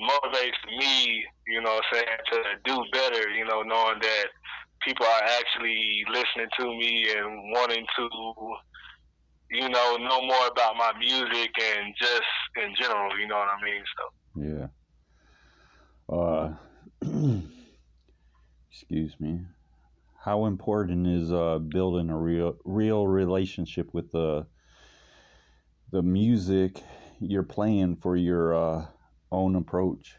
motivates 0.00 0.78
me, 0.78 1.24
you 1.46 1.60
know, 1.62 1.74
what 1.74 1.84
I'm 1.92 1.98
saying 1.98 2.06
to 2.32 2.38
do 2.64 2.84
better, 2.92 3.28
you 3.30 3.44
know, 3.44 3.62
knowing 3.62 3.98
that 4.00 4.26
people 4.84 5.06
are 5.06 5.22
actually 5.22 6.04
listening 6.10 6.48
to 6.58 6.66
me 6.66 7.12
and 7.16 7.52
wanting 7.52 7.86
to, 7.96 8.08
you 9.50 9.68
know, 9.68 9.96
know 9.96 10.20
more 10.22 10.46
about 10.48 10.76
my 10.76 10.92
music 10.98 11.50
and 11.60 11.94
just 12.00 12.22
in 12.56 12.74
general, 12.80 13.18
you 13.18 13.26
know 13.26 13.36
what 13.36 13.48
I 13.48 13.64
mean? 13.64 13.84
So 13.96 14.04
Yeah. 14.42 14.68
Uh, 16.08 16.54
excuse 18.70 19.18
me. 19.18 19.40
How 20.24 20.46
important 20.46 21.06
is 21.06 21.32
uh, 21.32 21.58
building 21.58 22.10
a 22.10 22.18
real 22.18 22.56
real 22.64 23.06
relationship 23.06 23.94
with 23.94 24.10
the 24.10 24.46
the 25.92 26.02
music 26.02 26.82
you're 27.20 27.44
playing 27.44 27.96
for 27.96 28.16
your 28.16 28.54
uh, 28.54 28.86
own 29.30 29.56
approach? 29.56 30.16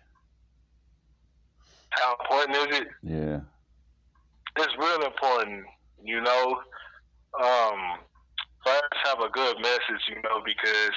how 1.98 2.16
important 2.20 2.58
is 2.58 2.80
it? 2.80 2.88
Yeah. 3.04 3.40
it's 4.58 4.78
real 4.78 5.04
important, 5.06 5.66
you 6.04 6.22
know. 6.22 6.62
Um, 7.42 8.00
first, 8.66 8.94
have 9.04 9.20
a 9.20 9.30
good 9.30 9.58
message, 9.62 10.04
you 10.10 10.22
know, 10.24 10.42
because 10.46 10.92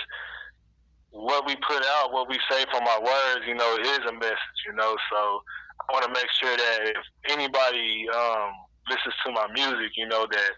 what 1.10 1.46
we 1.46 1.56
put 1.56 1.82
out, 1.98 2.12
what 2.12 2.28
we 2.28 2.38
say 2.50 2.64
from 2.70 2.86
our 2.86 3.02
words, 3.02 3.46
you 3.46 3.54
know, 3.54 3.76
is 3.80 3.98
a 4.08 4.12
message, 4.12 4.60
you 4.66 4.74
know. 4.74 4.96
So 5.10 5.42
I 5.88 5.92
want 5.92 6.04
to 6.04 6.12
make 6.12 6.30
sure 6.40 6.56
that 6.56 6.78
if 6.84 7.04
anybody 7.28 8.06
um, 8.14 8.52
listens 8.88 9.14
to 9.26 9.32
my 9.32 9.46
music, 9.52 9.92
you 9.96 10.06
know, 10.08 10.26
that 10.30 10.50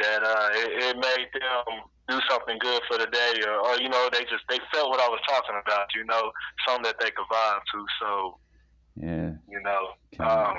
that 0.00 0.22
uh, 0.22 0.48
it, 0.52 0.82
it 0.82 0.96
made 0.96 1.28
them 1.34 1.82
do 2.08 2.18
something 2.30 2.58
good 2.60 2.82
for 2.88 2.98
the 2.98 3.06
day, 3.06 3.32
or, 3.46 3.60
or 3.66 3.80
you 3.80 3.88
know, 3.88 4.08
they 4.12 4.20
just 4.24 4.44
they 4.48 4.58
felt 4.72 4.88
what 4.90 5.00
I 5.00 5.08
was 5.08 5.20
talking 5.28 5.56
about, 5.64 5.86
you 5.94 6.04
know, 6.04 6.30
something 6.66 6.84
that 6.84 6.96
they 7.00 7.10
could 7.10 7.26
vibe 7.30 7.60
to. 7.72 7.84
So 8.00 8.38
Yeah. 8.96 9.30
you 9.48 9.60
know. 9.62 9.82
Um, 10.24 10.56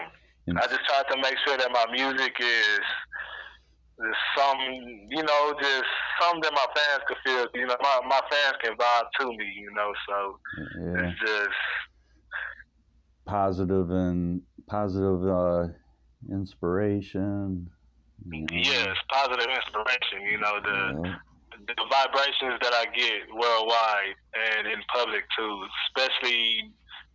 I 0.58 0.66
just 0.68 0.86
try 0.88 1.04
to 1.12 1.18
make 1.22 1.36
sure 1.46 1.58
that 1.58 1.70
my 1.72 1.86
music 1.92 2.34
is, 2.40 2.80
some, 4.38 4.58
you 5.10 5.22
know, 5.22 5.54
just 5.62 5.84
something 6.22 6.42
that 6.42 6.54
my 6.54 6.66
fans 6.76 7.04
could 7.08 7.18
feel. 7.26 7.46
You 7.54 7.68
know, 7.68 7.76
my, 7.82 8.00
my 8.08 8.22
fans 8.32 8.56
can 8.64 8.74
vibe 8.78 9.10
to 9.20 9.28
me, 9.28 9.46
you 9.60 9.72
know, 9.74 9.92
so 10.08 10.40
yeah. 10.82 11.10
it's 11.10 11.20
just, 11.20 11.50
Positive 13.26 13.92
and 13.92 14.42
positive 14.68 15.24
uh, 15.28 15.68
inspiration. 16.32 17.70
you 18.32 18.42
know. 18.42 18.48
yes, 18.52 18.96
positive 19.12 19.48
inspiration, 19.54 20.22
you 20.32 20.40
know, 20.40 20.60
the, 20.64 21.02
Yeah. 21.10 21.16
The 21.68 21.86
vibrations 21.90 22.60
that 22.62 22.74
I 22.74 22.86
get 22.96 23.28
worldwide 23.34 24.16
and 24.34 24.68
in 24.68 24.80
public 24.94 25.24
too, 25.38 25.54
especially 25.88 26.72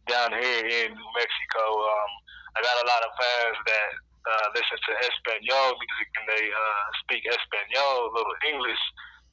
down 0.09 0.33
here 0.33 0.63
in 0.65 0.93
New 0.93 1.11
Mexico. 1.17 1.65
Um, 1.65 2.11
I 2.57 2.63
got 2.63 2.77
a 2.83 2.87
lot 2.87 3.03
of 3.03 3.11
fans 3.17 3.59
that 3.67 3.91
uh, 4.25 4.47
listen 4.55 4.79
to 4.79 4.93
Espanol 5.01 5.69
music 5.77 6.09
and 6.21 6.27
they 6.29 6.45
uh, 6.49 6.85
speak 7.05 7.23
Espanol, 7.27 8.09
a 8.09 8.13
little 8.13 8.37
English, 8.53 8.83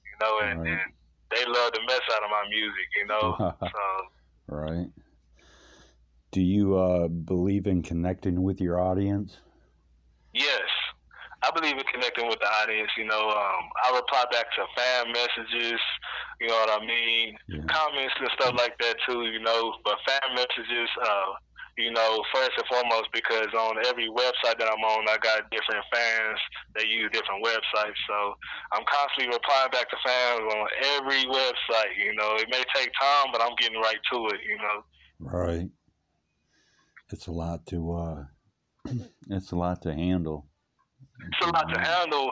you 0.07 0.15
know, 0.23 0.33
and, 0.47 0.59
Right. 0.61 0.71
and 0.71 0.87
they 1.31 1.43
love 1.47 1.71
the 1.73 1.81
mess 1.87 2.03
out 2.15 2.23
of 2.23 2.31
my 2.31 2.45
music, 2.49 2.87
you 2.99 3.05
know. 3.07 3.27
so 3.61 3.83
Right. 4.47 4.89
Do 6.31 6.41
you 6.41 6.77
uh, 6.77 7.07
believe 7.07 7.67
in 7.67 7.83
connecting 7.83 8.41
with 8.41 8.61
your 8.61 8.79
audience? 8.79 9.37
Yes, 10.33 10.67
I 11.43 11.49
believe 11.51 11.73
in 11.73 11.83
connecting 11.91 12.27
with 12.27 12.39
the 12.39 12.49
audience. 12.61 12.91
You 12.97 13.05
know, 13.05 13.29
um, 13.29 13.63
I 13.85 13.95
reply 13.95 14.25
back 14.31 14.45
to 14.55 14.65
fan 14.77 15.11
messages. 15.11 15.81
You 16.39 16.47
know 16.47 16.59
what 16.65 16.81
I 16.81 16.85
mean? 16.85 17.37
Yeah. 17.49 17.65
Comments 17.65 18.13
and 18.19 18.29
stuff 18.39 18.53
like 18.57 18.77
that 18.79 18.95
too. 19.07 19.25
You 19.25 19.39
know, 19.39 19.73
but 19.83 19.97
fan 20.05 20.35
messages. 20.35 20.89
Uh, 21.01 21.33
you 21.77 21.91
know, 21.91 22.21
first 22.33 22.51
and 22.57 22.67
foremost, 22.67 23.09
because 23.13 23.47
on 23.57 23.77
every 23.87 24.09
website 24.09 24.59
that 24.59 24.67
I'm 24.67 24.83
on, 24.83 25.07
I 25.07 25.17
got 25.17 25.49
different 25.51 25.85
fans 25.91 26.39
that 26.75 26.87
use 26.87 27.09
different 27.11 27.43
websites. 27.43 27.97
So 28.07 28.35
I'm 28.73 28.83
constantly 28.91 29.33
replying 29.33 29.71
back 29.71 29.89
to 29.89 29.97
fans 30.05 30.41
on 30.41 30.67
every 30.99 31.25
website. 31.25 31.95
You 31.97 32.13
know, 32.15 32.35
it 32.35 32.49
may 32.51 32.63
take 32.75 32.91
time, 32.99 33.31
but 33.31 33.41
I'm 33.41 33.55
getting 33.57 33.79
right 33.79 33.99
to 34.11 34.17
it. 34.27 34.41
You 34.47 34.57
know. 34.57 34.83
Right. 35.19 35.69
It's 37.09 37.27
a 37.27 37.31
lot 37.31 37.65
to 37.67 37.91
uh, 37.93 38.23
it's 39.29 39.51
a 39.51 39.55
lot 39.55 39.81
to 39.83 39.93
handle. 39.93 40.50
It's 41.27 41.47
a 41.47 41.49
lot 41.51 41.67
to 41.73 41.79
handle, 41.79 42.31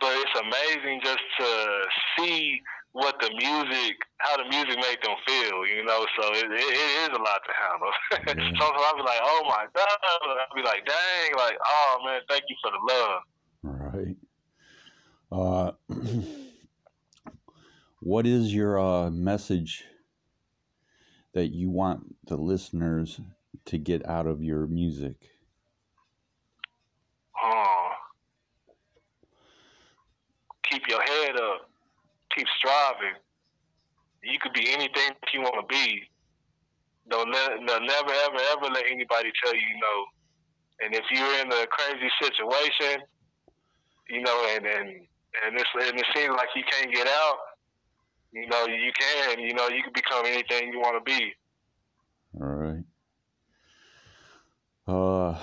but 0.00 0.12
it's 0.12 0.40
amazing 0.40 1.00
just 1.02 1.22
to 1.38 1.82
see 2.18 2.60
what 2.92 3.14
the 3.20 3.30
music, 3.30 3.96
how 4.18 4.36
the 4.36 4.48
music 4.48 4.76
made 4.76 4.98
them 5.02 5.16
feel, 5.26 5.66
you 5.66 5.84
know. 5.84 6.06
So 6.20 6.32
it, 6.32 6.50
it, 6.50 6.52
it 6.52 7.10
is 7.10 7.16
a 7.16 7.22
lot 7.22 7.40
to 7.44 7.52
handle. 7.60 7.92
Yeah. 8.30 8.58
Sometimes 8.58 8.84
I'll 8.86 8.96
be 8.96 9.02
like, 9.02 9.20
oh 9.22 9.42
my 9.44 9.66
god, 9.74 9.98
I'll 10.22 10.56
be 10.56 10.62
like, 10.62 10.84
dang, 10.86 11.36
like, 11.36 11.56
oh 11.64 11.98
man, 12.04 12.20
thank 12.28 12.44
you 12.48 12.56
for 12.62 12.70
the 12.70 12.78
love. 12.92 13.22
Uh, 15.32 15.72
what 18.00 18.26
is 18.26 18.52
your 18.54 18.78
uh, 18.78 19.10
message 19.10 19.84
that 21.34 21.48
you 21.48 21.70
want 21.70 22.16
the 22.26 22.36
listeners 22.36 23.20
to 23.66 23.78
get 23.78 24.06
out 24.06 24.26
of 24.26 24.42
your 24.42 24.66
music? 24.66 25.30
Oh. 27.42 27.90
Keep 30.70 30.82
your 30.88 31.02
head 31.02 31.36
up. 31.36 31.70
Keep 32.36 32.46
striving. 32.58 33.18
You 34.22 34.38
could 34.40 34.52
be 34.52 34.70
anything 34.72 35.16
you 35.32 35.40
want 35.40 35.56
to 35.56 35.66
be. 35.66 36.02
Don't, 37.08 37.30
let, 37.32 37.60
never, 37.60 38.12
ever, 38.12 38.40
ever 38.52 38.66
let 38.72 38.86
anybody 38.86 39.30
tell 39.42 39.54
you 39.54 39.72
no. 39.80 40.04
And 40.84 40.94
if 40.94 41.04
you're 41.10 41.40
in 41.40 41.52
a 41.52 41.66
crazy 41.66 42.08
situation, 42.22 43.02
you 44.08 44.22
know, 44.22 44.46
and 44.54 44.66
and 44.66 44.88
and, 45.44 45.56
it's, 45.56 45.70
and 45.74 45.98
it 45.98 46.06
seems 46.14 46.34
like 46.36 46.48
you 46.56 46.62
can't 46.70 46.92
get 46.92 47.06
out, 47.06 47.36
you 48.32 48.46
know, 48.48 48.66
you 48.66 48.92
can. 48.98 49.40
You 49.40 49.54
know, 49.54 49.68
you 49.68 49.82
can 49.82 49.92
become 49.94 50.24
anything 50.26 50.72
you 50.72 50.80
want 50.80 51.04
to 51.04 51.10
be. 51.10 51.32
All 52.40 52.46
right. 52.46 52.84
Uh, 54.86 55.38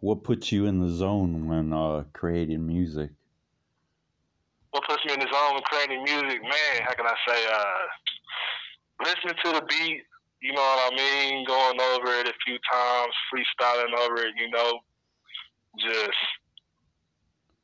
what 0.00 0.22
puts 0.24 0.52
you 0.52 0.66
in 0.66 0.80
the 0.80 0.88
zone 0.88 1.48
when 1.48 1.72
uh, 1.72 2.04
creating 2.12 2.66
music? 2.66 3.10
What 4.70 4.84
puts 4.86 5.04
me 5.04 5.14
in 5.14 5.20
the 5.20 5.26
zone 5.26 5.60
creating 5.64 6.04
music, 6.04 6.42
man? 6.42 6.74
How 6.86 6.94
can 6.94 7.06
I 7.06 7.16
say? 7.26 7.40
Uh, 7.46 9.04
listening 9.04 9.34
to 9.44 9.52
the 9.58 9.66
beat, 9.66 10.02
you 10.40 10.52
know 10.52 10.60
what 10.62 10.92
I 10.92 10.96
mean? 10.96 11.44
Going 11.44 11.80
over 11.80 12.12
it 12.20 12.28
a 12.28 12.34
few 12.46 12.58
times, 12.70 13.14
freestyling 13.32 13.98
over 13.98 14.22
it, 14.22 14.34
you 14.36 14.50
know, 14.50 14.80
just 15.78 16.20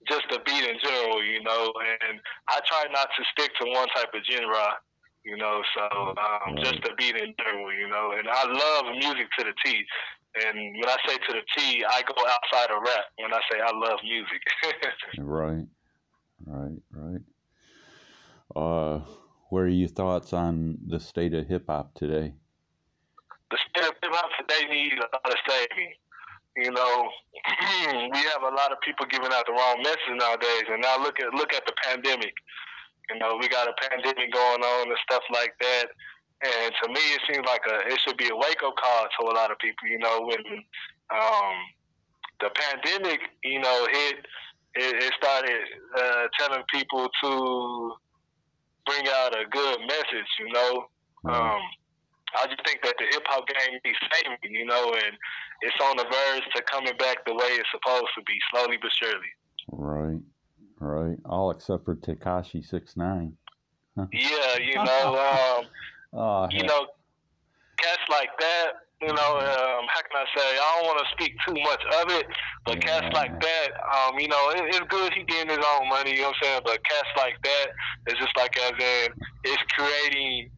just 0.09 0.23
the 0.31 0.39
beat 0.47 0.63
in 0.63 0.79
general, 0.83 1.23
you 1.23 1.43
know. 1.43 1.73
And 1.83 2.21
I 2.49 2.61
try 2.67 2.85
not 2.93 3.09
to 3.17 3.23
stick 3.33 3.51
to 3.61 3.71
one 3.71 3.89
type 3.89 4.15
of 4.15 4.23
genre, 4.31 4.79
you 5.25 5.37
know. 5.37 5.63
So 5.75 6.15
um, 6.15 6.57
just 6.63 6.83
the 6.83 6.91
beat 6.97 7.17
in 7.17 7.35
general, 7.39 7.73
you 7.73 7.89
know. 7.89 8.15
And 8.17 8.29
I 8.29 8.45
love 8.47 8.95
music 8.97 9.27
to 9.39 9.45
the 9.45 9.53
T. 9.65 9.85
And 10.45 10.59
when 10.77 10.89
I 10.89 10.97
say 11.09 11.17
to 11.17 11.33
the 11.33 11.43
T, 11.57 11.85
I 11.85 12.03
go 12.03 12.15
outside 12.15 12.71
of 12.71 12.83
rap 12.83 13.05
when 13.19 13.33
I 13.33 13.41
say 13.51 13.59
I 13.59 13.73
love 13.75 13.99
music. 14.05 14.43
right, 15.19 15.67
right, 16.45 16.79
right. 16.93 17.21
Uh, 18.55 19.01
what 19.49 19.61
are 19.61 19.69
your 19.69 19.89
thoughts 19.89 20.33
on 20.33 20.79
the 20.87 21.01
state 21.01 21.35
of 21.35 21.47
hip 21.47 21.67
hop 21.69 21.95
today? 21.95 22.35
The 23.51 23.59
state 23.71 23.89
of 23.89 23.95
hip 24.03 24.13
hop 24.13 24.31
today 24.39 24.69
needs 24.69 24.95
a 24.97 25.07
lot 25.07 25.33
of 25.33 25.39
saving. 25.49 25.93
You 26.57 26.71
know, 26.73 27.09
we 28.13 28.19
have 28.33 28.43
a 28.43 28.55
lot 28.55 28.73
of 28.73 28.81
people 28.81 29.07
giving 29.11 29.31
out 29.33 29.45
the 29.47 29.53
wrong 29.53 29.83
message 29.83 30.17
nowadays, 30.17 30.65
and 30.71 30.83
now 30.83 30.99
look 31.03 31.21
at 31.21 31.33
look 31.35 31.53
at 31.53 31.67
the 31.67 31.75
pandemic. 31.85 32.35
You 33.11 33.19
know, 33.19 33.39
we 33.41 33.49
got 33.49 33.69
a 33.69 33.75
pandemic 33.89 34.33
going 34.33 34.63
on 34.63 34.89
and 34.89 34.99
stuff 35.05 35.23
like 35.33 35.55
that. 35.61 35.87
And 36.43 36.73
to 36.83 36.89
me, 36.89 37.01
it 37.15 37.21
seems 37.31 37.47
like 37.47 37.63
a 37.69 37.93
it 37.93 38.01
should 38.01 38.17
be 38.17 38.29
a 38.29 38.37
wake 38.37 38.63
up 38.65 38.75
call 38.77 39.05
to 39.05 39.27
a 39.31 39.35
lot 39.35 39.51
of 39.51 39.59
people. 39.59 39.89
You 39.89 39.99
know, 39.99 40.27
when 40.27 40.41
um, 41.13 41.55
the 42.41 42.51
pandemic, 42.51 43.21
you 43.45 43.61
know, 43.61 43.87
hit, 43.91 44.27
it, 44.77 45.03
it 45.03 45.13
started 45.21 45.63
uh, 45.97 46.27
telling 46.39 46.63
people 46.73 47.09
to 47.23 47.93
bring 48.85 49.05
out 49.09 49.35
a 49.35 49.45
good 49.51 49.79
message. 49.81 50.31
You 50.39 50.53
know, 50.53 50.87
um, 51.25 51.61
I 52.37 52.47
just 52.49 52.65
think 52.67 52.83
that 52.83 52.95
the 52.99 53.07
hip 53.11 53.23
hop 53.27 53.47
game 53.49 53.79
needs 53.85 53.99
saving. 54.13 54.55
You 54.55 54.67
know, 54.67 54.93
and 54.93 55.17
it's 55.63 55.77
on 55.83 55.97
the 55.97 56.05
verge 56.05 56.45
to 56.55 56.63
coming 56.63 56.97
back 56.99 57.25
the 57.27 57.35
way 57.35 57.49
it's 57.51 57.69
supposed 57.71 58.09
to 58.17 58.23
be, 58.27 58.35
slowly 58.53 58.79
but 58.81 58.91
surely. 58.93 59.33
Right, 59.69 60.21
right. 60.79 61.19
All 61.25 61.51
except 61.51 61.85
for 61.85 61.97
Tekashi 61.97 62.65
Six 62.65 62.97
Nine. 62.97 63.37
Yeah, 64.13 64.59
you 64.61 64.75
know, 64.75 65.59
um, 65.59 65.67
oh, 66.13 66.49
you 66.51 66.63
know, 66.65 66.87
cats 67.79 68.03
like 68.11 68.31
that. 68.39 68.73
You 69.03 69.09
know, 69.09 69.13
um, 69.13 69.85
how 69.93 70.01
can 70.09 70.17
I 70.17 70.25
say? 70.33 70.57
I 70.57 70.81
don't 70.81 70.87
want 70.89 70.99
to 71.05 71.13
speak 71.13 71.37
too 71.47 71.53
much 71.53 71.83
of 72.01 72.11
it, 72.17 72.27
but 72.65 72.81
cats 72.81 73.13
like 73.13 73.39
that, 73.41 73.69
um, 73.93 74.19
you 74.19 74.27
know, 74.27 74.51
it, 74.57 74.65
it's 74.73 74.81
good 74.89 75.13
he 75.13 75.23
getting 75.25 75.51
his 75.51 75.61
own 75.77 75.89
money. 75.91 76.13
You 76.13 76.23
know 76.23 76.29
what 76.29 76.37
I'm 76.41 76.43
saying? 76.43 76.61
But 76.65 76.85
cats 76.85 77.13
like 77.19 77.37
that, 77.45 77.67
it's 78.07 78.19
just 78.19 78.35
like 78.39 78.57
as 78.57 78.73
in, 78.73 79.09
it's 79.45 79.63
creating 79.77 80.49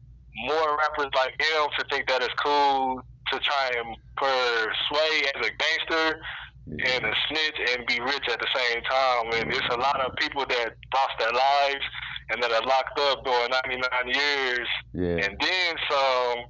more 0.47 0.77
rappers 0.77 1.11
like 1.15 1.35
him 1.35 1.67
to 1.77 1.85
think 1.91 2.07
that 2.07 2.21
it's 2.23 2.33
cool 2.39 3.01
to 3.33 3.39
try 3.39 3.71
and 3.75 3.97
persuade 4.15 5.27
as 5.35 5.45
a 5.45 5.51
gangster 5.59 6.21
and 6.69 7.03
a 7.03 7.13
snitch 7.27 7.59
and 7.75 7.85
be 7.87 7.99
rich 7.99 8.23
at 8.31 8.39
the 8.39 8.47
same 8.55 8.81
time. 8.83 9.33
And 9.33 9.51
it's 9.51 9.67
a 9.69 9.77
lot 9.77 9.99
of 9.99 10.15
people 10.15 10.45
that 10.47 10.75
lost 10.95 11.15
their 11.19 11.33
lives 11.33 11.85
and 12.29 12.41
that 12.41 12.51
are 12.51 12.63
locked 12.63 12.99
up 12.99 13.25
during 13.25 13.51
99 13.51 13.83
years. 14.07 14.67
Yeah. 14.93 15.27
And 15.27 15.37
then 15.39 15.75
some 15.89 16.45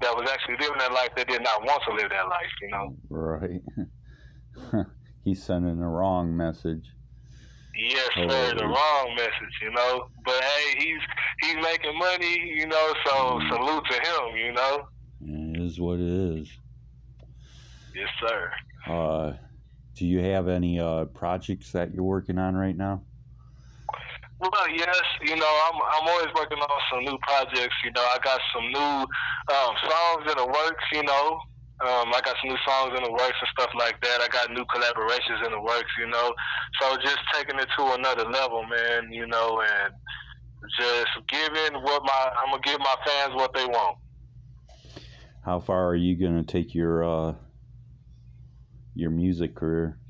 that 0.00 0.16
was 0.16 0.28
actually 0.30 0.56
living 0.60 0.78
that 0.78 0.92
life 0.92 1.10
that 1.16 1.28
did 1.28 1.42
not 1.42 1.62
want 1.64 1.82
to 1.88 1.94
live 1.94 2.10
that 2.10 2.28
life, 2.28 2.50
you 2.62 2.68
know? 2.70 2.96
Right. 3.08 4.86
He's 5.24 5.42
sending 5.42 5.78
the 5.78 5.86
wrong 5.86 6.36
message. 6.36 6.90
Yes, 7.76 8.08
Oh, 8.16 8.28
sir, 8.28 8.54
the 8.56 8.66
wrong 8.66 9.14
message, 9.16 9.54
you 9.62 9.70
know. 9.70 10.04
But 10.24 10.42
hey, 10.42 10.74
he's 10.78 11.00
he's 11.42 11.54
making 11.62 11.96
money, 11.98 12.38
you 12.56 12.66
know, 12.66 12.94
so 13.06 13.40
salute 13.48 13.84
to 13.90 13.94
him, 13.94 14.36
you 14.36 14.52
know. 14.52 14.82
It 15.22 15.60
is 15.62 15.78
what 15.80 16.00
it 16.00 16.40
is. 16.40 16.50
Yes, 17.94 18.08
sir. 18.26 18.50
Uh, 18.92 19.32
do 19.94 20.04
you 20.06 20.18
have 20.20 20.48
any 20.48 20.80
uh, 20.80 21.04
projects 21.06 21.70
that 21.72 21.94
you're 21.94 22.02
working 22.02 22.38
on 22.38 22.54
right 22.56 22.76
now? 22.76 23.04
Well, 24.40 24.68
yes, 24.74 25.00
you 25.22 25.36
know, 25.36 25.52
I'm 25.68 25.76
I'm 25.76 26.08
always 26.08 26.32
working 26.34 26.58
on 26.58 26.80
some 26.90 27.04
new 27.04 27.18
projects. 27.22 27.76
You 27.84 27.92
know, 27.92 28.02
I 28.02 28.18
got 28.24 28.40
some 28.54 28.66
new 28.72 28.92
um, 29.54 29.74
songs 29.84 30.32
in 30.32 30.36
the 30.36 30.46
works. 30.46 30.84
You 30.92 31.02
know, 31.04 31.40
um, 31.80 32.08
I 32.08 32.20
got 32.24 32.36
some 32.40 32.50
new 32.50 32.58
songs 32.66 32.96
in 32.96 33.04
the 33.04 33.12
works 33.12 33.36
and 33.40 33.50
stuff 33.52 33.70
like 33.78 34.00
that. 34.00 34.20
I 34.20 34.28
got 34.28 34.50
new 34.50 34.64
collaborations 34.64 35.44
in 35.44 35.52
the 35.52 35.60
works. 35.60 35.90
You 35.98 36.08
know, 36.08 36.32
so 36.80 36.96
just 37.02 37.18
taking 37.34 37.58
it 37.60 37.68
to 37.78 37.92
another 37.92 38.24
level, 38.24 38.64
man. 38.64 39.12
You 39.12 39.26
know, 39.26 39.60
and 39.60 39.94
just 40.78 41.10
giving 41.28 41.82
what 41.82 42.02
my 42.04 42.30
I'm 42.42 42.50
gonna 42.50 42.62
give 42.64 42.78
my 42.80 42.96
fans 43.06 43.34
what 43.34 43.52
they 43.54 43.66
want. 43.66 43.98
How 45.44 45.60
far 45.60 45.88
are 45.88 45.96
you 45.96 46.16
gonna 46.16 46.44
take 46.44 46.74
your 46.74 47.04
uh, 47.04 47.34
your 48.94 49.10
music 49.10 49.54
career? 49.54 50.00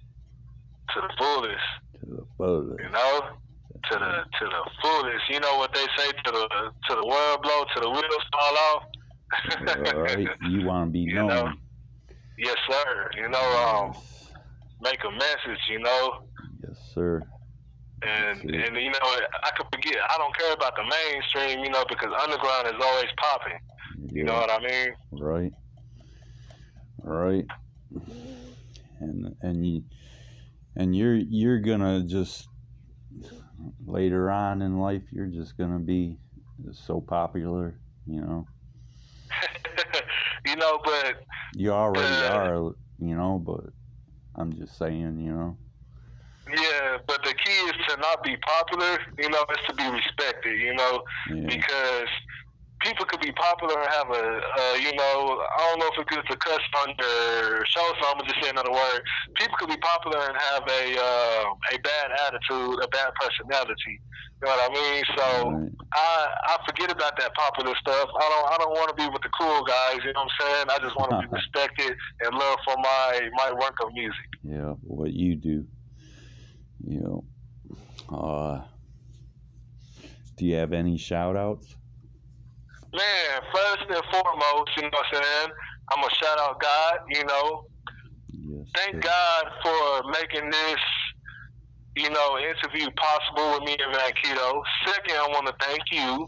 to 0.94 1.00
the 1.00 1.14
fullest. 1.18 1.68
To 2.00 2.06
the 2.06 2.26
fullest. 2.36 2.82
You 2.82 2.90
know, 2.90 3.20
to 3.90 3.94
the 3.98 4.12
to 4.38 4.44
the 4.46 4.70
fullest. 4.82 5.24
You 5.30 5.40
know 5.40 5.56
what 5.56 5.72
they 5.74 5.86
say 5.96 6.10
to 6.10 6.30
the 6.32 6.48
to 6.88 6.94
the 7.00 7.06
world 7.06 7.42
blow, 7.42 7.64
to 7.74 7.80
the 7.80 7.90
wheels 7.90 8.26
fall 8.32 8.56
off. 8.74 8.82
Right, 9.96 10.26
you 10.50 10.64
want 10.66 10.88
to 10.88 10.92
be 10.92 11.00
You 11.00 11.14
known. 11.14 11.28
know, 11.28 11.52
yes, 12.38 12.56
sir. 12.68 13.10
You 13.16 13.28
know, 13.28 13.38
um, 13.94 13.94
make 14.82 14.98
a 15.04 15.10
message. 15.12 15.60
You 15.70 15.78
know, 15.80 16.18
Yes, 16.66 16.78
sir. 16.94 17.22
and 18.02 18.40
and 18.42 18.76
you 18.76 18.90
know, 18.90 18.98
I 19.02 19.50
could 19.56 19.66
forget. 19.72 19.96
I 20.08 20.16
don't 20.18 20.36
care 20.36 20.52
about 20.52 20.74
the 20.76 20.82
mainstream. 20.82 21.64
You 21.64 21.70
know, 21.70 21.84
because 21.88 22.10
underground 22.22 22.66
is 22.68 22.82
always 22.84 23.10
popping. 23.18 23.58
You 24.12 24.24
know 24.24 24.34
what 24.34 24.50
I 24.50 24.58
mean? 24.58 24.94
Right. 25.12 25.52
Right. 27.02 27.46
And 29.00 29.34
and 29.42 29.66
you 29.66 29.82
and 30.76 30.94
you're 30.94 31.14
you're 31.16 31.60
gonna 31.60 32.02
just 32.04 32.48
later 33.90 34.30
on 34.30 34.62
in 34.62 34.78
life 34.78 35.02
you're 35.12 35.26
just 35.26 35.56
gonna 35.58 35.78
be 35.80 36.18
so 36.72 37.00
popular, 37.00 37.80
you 38.06 38.20
know. 38.20 38.46
you 40.46 40.56
know, 40.56 40.78
but 40.84 41.16
You 41.56 41.72
already 41.72 42.24
Uh, 42.24 42.30
are, 42.32 42.72
you 42.98 43.16
know, 43.16 43.38
but 43.38 43.72
I'm 44.36 44.52
just 44.52 44.76
saying, 44.78 45.18
you 45.20 45.32
know. 45.32 45.58
yeah, 46.52 46.96
but 47.06 47.22
the 47.24 47.34
key 47.34 47.52
is 47.68 47.72
to 47.88 47.96
not 47.98 48.22
be 48.24 48.36
popular. 48.38 48.98
You 49.18 49.30
know, 49.30 49.42
is 49.50 49.58
to 49.68 49.74
be 49.74 49.88
respected. 49.88 50.58
You 50.60 50.74
know, 50.74 51.02
Yeah. 51.26 51.46
because 51.48 52.08
people 52.80 53.04
could 53.04 53.20
be 53.20 53.32
popular 53.32 53.78
and 53.78 53.88
have 53.92 54.10
a, 54.10 54.24
uh, 54.40 54.74
you 54.80 54.92
know, 54.96 55.40
I 55.40 55.60
don't 55.68 55.78
know 55.80 55.88
if 55.92 56.00
it's 56.00 56.10
good 56.10 56.24
to 56.28 56.36
cuss 56.36 56.60
your 56.98 57.64
show, 57.66 57.86
so 58.00 58.08
I'm 58.08 58.18
gonna 58.18 58.28
just 58.28 58.42
say 58.42 58.50
another 58.50 58.72
word. 58.72 59.00
People 59.36 59.56
could 59.58 59.68
be 59.68 59.76
popular 59.78 60.18
and 60.26 60.36
have 60.36 60.64
a 60.64 60.84
uh, 60.98 61.44
a 61.72 61.78
bad 61.78 62.08
attitude, 62.26 62.82
a 62.82 62.88
bad 62.88 63.12
personality. 63.20 64.00
You 64.40 64.48
know 64.48 64.56
what 64.56 64.70
I 64.70 64.74
mean? 64.74 65.04
So 65.16 65.50
Right. 65.50 65.72
I 65.92 66.28
I 66.44 66.56
forget 66.66 66.90
about 66.90 67.16
that 67.18 67.34
popular 67.34 67.74
stuff. 67.80 68.08
I 68.16 68.26
don't 68.28 68.46
I 68.52 68.56
don't 68.58 68.72
want 68.72 68.88
to 68.88 68.96
be 68.96 69.08
with 69.08 69.22
the 69.22 69.30
cool 69.38 69.62
guys. 69.64 69.98
You 70.04 70.12
know 70.12 70.24
what 70.24 70.32
I'm 70.40 70.46
saying? 70.46 70.66
I 70.70 70.78
just 70.82 70.96
want 70.96 71.10
to 71.12 71.18
be 71.20 71.26
respected 71.40 71.96
and 72.24 72.34
loved 72.34 72.60
for 72.64 72.76
my 72.78 73.28
my 73.34 73.52
work 73.52 73.76
of 73.84 73.92
music. 73.92 74.28
Yeah, 74.42 74.74
what 74.82 75.12
you 75.12 75.36
do. 75.36 75.64
You 76.84 77.00
know. 77.00 77.24
Uh 78.08 78.64
do 80.36 80.46
you 80.46 80.56
have 80.56 80.72
any 80.72 80.96
shout 80.96 81.36
outs? 81.36 81.76
Man, 82.92 83.40
first 83.54 83.84
and 83.88 84.04
foremost, 84.10 84.70
you 84.76 84.82
know 84.82 84.90
what 84.92 85.06
I'm 85.12 85.22
saying? 85.22 85.50
I'm 85.92 86.00
gonna 86.02 86.14
shout 86.22 86.38
out 86.40 86.60
God. 86.60 86.94
You 87.08 87.24
know, 87.24 87.62
Yes. 88.32 88.66
thank 88.74 88.94
sir. 88.94 89.00
God 89.10 89.44
for 89.62 90.10
making 90.10 90.50
this 90.50 90.80
you 91.96 92.08
know, 92.10 92.38
interview 92.38 92.88
possible 92.96 93.52
with 93.52 93.62
me 93.68 93.76
and 93.84 93.94
Van 93.94 94.12
Keto. 94.22 94.62
Second, 94.86 95.16
I 95.16 95.26
want 95.28 95.46
to 95.48 95.54
thank 95.60 95.80
you. 95.90 96.26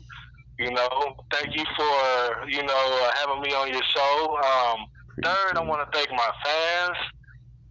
You 0.59 0.71
know, 0.71 0.89
thank 1.33 1.57
you 1.57 1.65
for 1.77 2.49
you 2.49 2.63
know 2.63 3.01
uh, 3.03 3.11
having 3.17 3.41
me 3.43 3.55
on 3.55 3.69
your 3.69 3.83
show. 3.83 4.37
Um, 4.37 4.85
third, 5.25 5.57
I 5.57 5.63
want 5.65 5.81
to 5.91 5.99
thank 5.99 6.11
my 6.11 6.31
fans. 6.45 6.97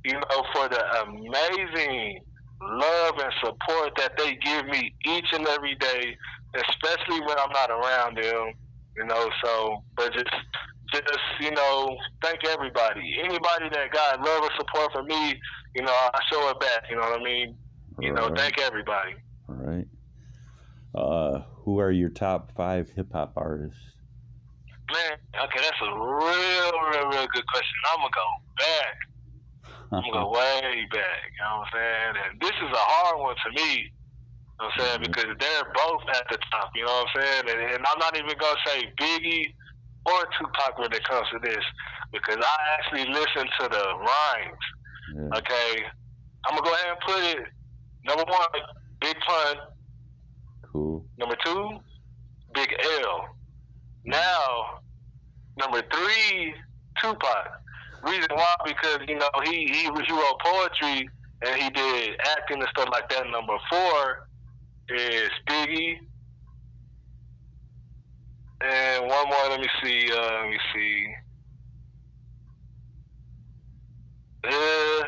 You 0.04 0.14
know, 0.14 0.44
for 0.54 0.68
the 0.68 0.84
amazing 1.04 2.22
love 2.62 3.14
and 3.20 3.34
support 3.44 3.92
that 3.98 4.14
they 4.18 4.36
give 4.44 4.66
me 4.66 4.94
each 5.06 5.28
and 5.34 5.48
every 5.48 5.76
day, 5.76 6.16
especially 6.56 7.22
when 7.22 7.38
I'm 7.38 7.52
not 7.52 7.70
around 7.70 8.18
them. 8.18 8.54
You 8.98 9.06
know, 9.06 9.30
so 9.44 9.84
but 9.96 10.14
just 10.14 10.30
just 10.94 11.20
you 11.40 11.52
know, 11.52 11.98
thank 12.24 12.46
everybody. 12.46 13.18
Anybody 13.24 13.70
that 13.72 13.92
got 13.92 14.20
love 14.20 14.44
or 14.44 14.50
support 14.58 14.92
for 14.92 15.04
me, 15.04 15.40
you 15.76 15.84
know, 15.84 15.92
I 15.92 16.20
show 16.32 16.50
it 16.50 16.60
back. 16.60 16.84
You 16.90 16.98
know 16.98 17.04
what 17.04 17.22
I 17.22 17.24
mean? 17.24 17.58
You 18.00 18.14
know, 18.14 18.32
thank 18.36 18.60
everybody. 18.60 19.14
All 19.48 19.56
right. 19.56 19.88
Uh, 20.94 21.44
who 21.64 21.80
are 21.80 21.92
your 21.92 22.10
top 22.10 22.52
five 22.56 22.90
hip 22.90 23.14
hop 23.14 23.34
artists? 23.38 23.80
Man, 24.92 25.18
okay, 25.44 25.60
that's 25.62 25.82
a 25.84 25.92
real, 25.94 26.72
real, 26.92 27.10
real 27.10 27.28
good 27.32 27.48
question. 27.48 27.78
I'm 27.94 28.00
gonna 28.00 28.12
go 28.12 28.28
back. 28.58 28.96
I'm 29.92 30.02
gonna 30.12 30.26
go 30.26 30.32
way 30.36 30.88
back. 30.92 31.22
You 31.32 31.44
know 31.44 31.60
what 31.60 31.68
I'm 31.68 31.72
saying? 31.72 32.14
And 32.26 32.42
this 32.42 32.52
is 32.52 32.72
a 32.72 32.84
hard 32.84 33.20
one 33.22 33.36
to 33.46 33.52
me. 33.56 33.92
You 34.62 34.68
know 34.68 34.74
I'm 34.78 34.80
saying? 34.80 35.00
Because 35.02 35.26
they're 35.40 35.74
both 35.74 36.02
at 36.14 36.24
the 36.30 36.38
top. 36.52 36.70
You 36.76 36.86
know 36.86 36.92
what 36.92 37.08
I'm 37.16 37.22
saying? 37.22 37.44
And, 37.50 37.74
and 37.74 37.86
I'm 37.88 37.98
not 37.98 38.16
even 38.16 38.30
gonna 38.38 38.58
say 38.66 38.84
Biggie 39.00 39.54
or 40.06 40.28
Tupac 40.38 40.78
when 40.78 40.94
it 40.94 41.04
comes 41.08 41.28
to 41.34 41.40
this, 41.40 41.64
because 42.12 42.38
I 42.38 42.58
actually 42.78 43.12
listen 43.12 43.48
to 43.60 43.70
the 43.70 43.86
rhymes. 43.98 44.66
Yeah. 45.16 45.38
Okay, 45.38 45.84
I'm 46.46 46.56
gonna 46.56 46.62
go 46.62 46.74
ahead 46.74 46.88
and 46.90 47.00
put 47.06 47.24
it. 47.24 47.48
Number 48.06 48.24
one, 48.24 48.48
Big 49.00 49.16
Pun. 49.28 49.56
Cool. 50.72 51.06
Number 51.18 51.36
two, 51.44 51.80
Big 52.54 52.70
L. 53.04 53.26
Now, 54.06 54.82
number 55.58 55.82
three, 55.92 56.54
Tupac. 57.02 57.48
Reason 58.04 58.30
why? 58.32 58.56
Because 58.66 59.00
you 59.08 59.18
know 59.18 59.30
he 59.44 59.66
he, 59.66 59.84
he 59.84 60.12
wrote 60.12 60.40
poetry 60.44 61.10
and 61.46 61.62
he 61.62 61.70
did 61.72 62.20
acting 62.38 62.60
and 62.60 62.70
stuff 62.70 62.90
like 62.92 63.10
that. 63.10 63.26
Number 63.28 63.58
four 63.70 64.28
is 64.96 65.30
Biggie. 65.50 65.96
And 68.64 69.08
one 69.08 69.28
more. 69.28 69.50
Let 69.50 69.60
me 69.60 69.68
see. 69.84 70.12
Uh, 70.12 70.42
let 70.42 70.50
me 70.50 70.58
see. 70.74 71.08
Uh, 74.44 75.04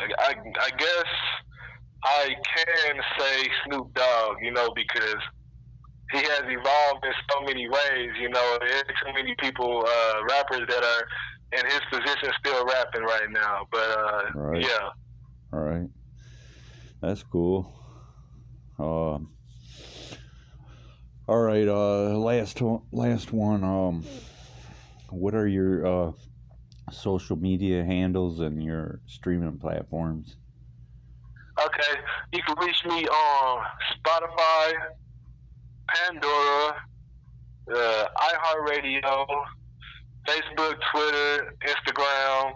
I, 0.00 0.06
I, 0.20 0.34
I 0.60 0.70
guess 0.78 1.10
I 2.04 2.34
can 2.56 2.96
say 3.18 3.48
Snoop 3.66 3.92
Dogg, 3.94 4.36
you 4.40 4.52
know, 4.52 4.70
because 4.74 5.22
he 6.12 6.18
has 6.18 6.42
evolved 6.44 7.04
in 7.04 7.12
so 7.30 7.44
many 7.44 7.68
ways. 7.68 8.10
You 8.20 8.30
know, 8.30 8.58
there's 8.60 8.82
too 9.04 9.12
many 9.14 9.34
people, 9.40 9.84
uh, 9.86 10.14
rappers 10.30 10.66
that 10.68 10.84
are 10.84 11.58
in 11.58 11.66
his 11.66 11.80
position 11.90 12.30
still 12.44 12.64
rapping 12.66 13.02
right 13.02 13.30
now. 13.30 13.66
But 13.72 13.90
uh, 13.98 14.22
Right. 14.34 14.62
yeah, 14.62 14.88
All 15.52 15.60
right. 15.60 15.88
That's 17.00 17.22
cool. 17.22 17.72
Um. 18.78 19.30
all 21.26 21.38
right. 21.40 21.66
Uh, 21.68 22.16
last. 22.18 22.60
Last 22.92 23.32
one. 23.32 23.64
Um, 23.64 24.04
what 25.10 25.34
are 25.34 25.46
your 25.46 25.86
uh 25.86 26.12
social 26.92 27.36
media 27.36 27.84
handles 27.84 28.40
and 28.40 28.62
your 28.62 29.00
streaming 29.06 29.58
platforms? 29.58 30.36
okay. 31.64 32.00
You 32.32 32.42
can 32.42 32.56
reach 32.58 32.84
me 32.84 33.06
on 33.06 33.64
Spotify, 33.96 34.72
Pandora, 35.88 36.76
uh, 37.74 38.04
iHeartRadio, 38.16 39.26
Facebook, 40.26 40.76
Twitter, 40.92 41.54
Instagram. 41.66 42.52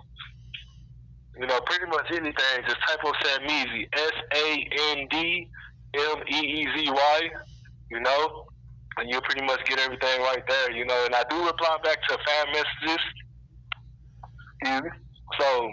You 1.38 1.46
know, 1.46 1.60
pretty 1.66 1.86
much 1.86 2.06
anything. 2.10 2.56
Just 2.66 2.76
type 2.88 3.00
of 3.04 3.14
Sameezy, 3.24 3.86
S 3.92 4.12
A 4.34 4.68
N 4.98 5.08
D 5.10 5.48
M 5.94 6.16
E 6.30 6.38
E 6.38 6.66
Z 6.76 6.90
Y. 6.90 7.20
You 7.90 8.00
know, 8.00 8.44
and 8.98 9.08
you'll 9.10 9.22
pretty 9.22 9.44
much 9.44 9.60
get 9.66 9.78
everything 9.80 10.20
right 10.22 10.42
there. 10.48 10.72
You 10.72 10.84
know, 10.84 11.04
and 11.06 11.14
I 11.14 11.24
do 11.30 11.44
reply 11.44 11.76
back 11.84 11.98
to 12.08 12.18
fan 12.26 12.46
messages. 12.52 13.04
Mhm. 14.64 14.90
So, 15.40 15.72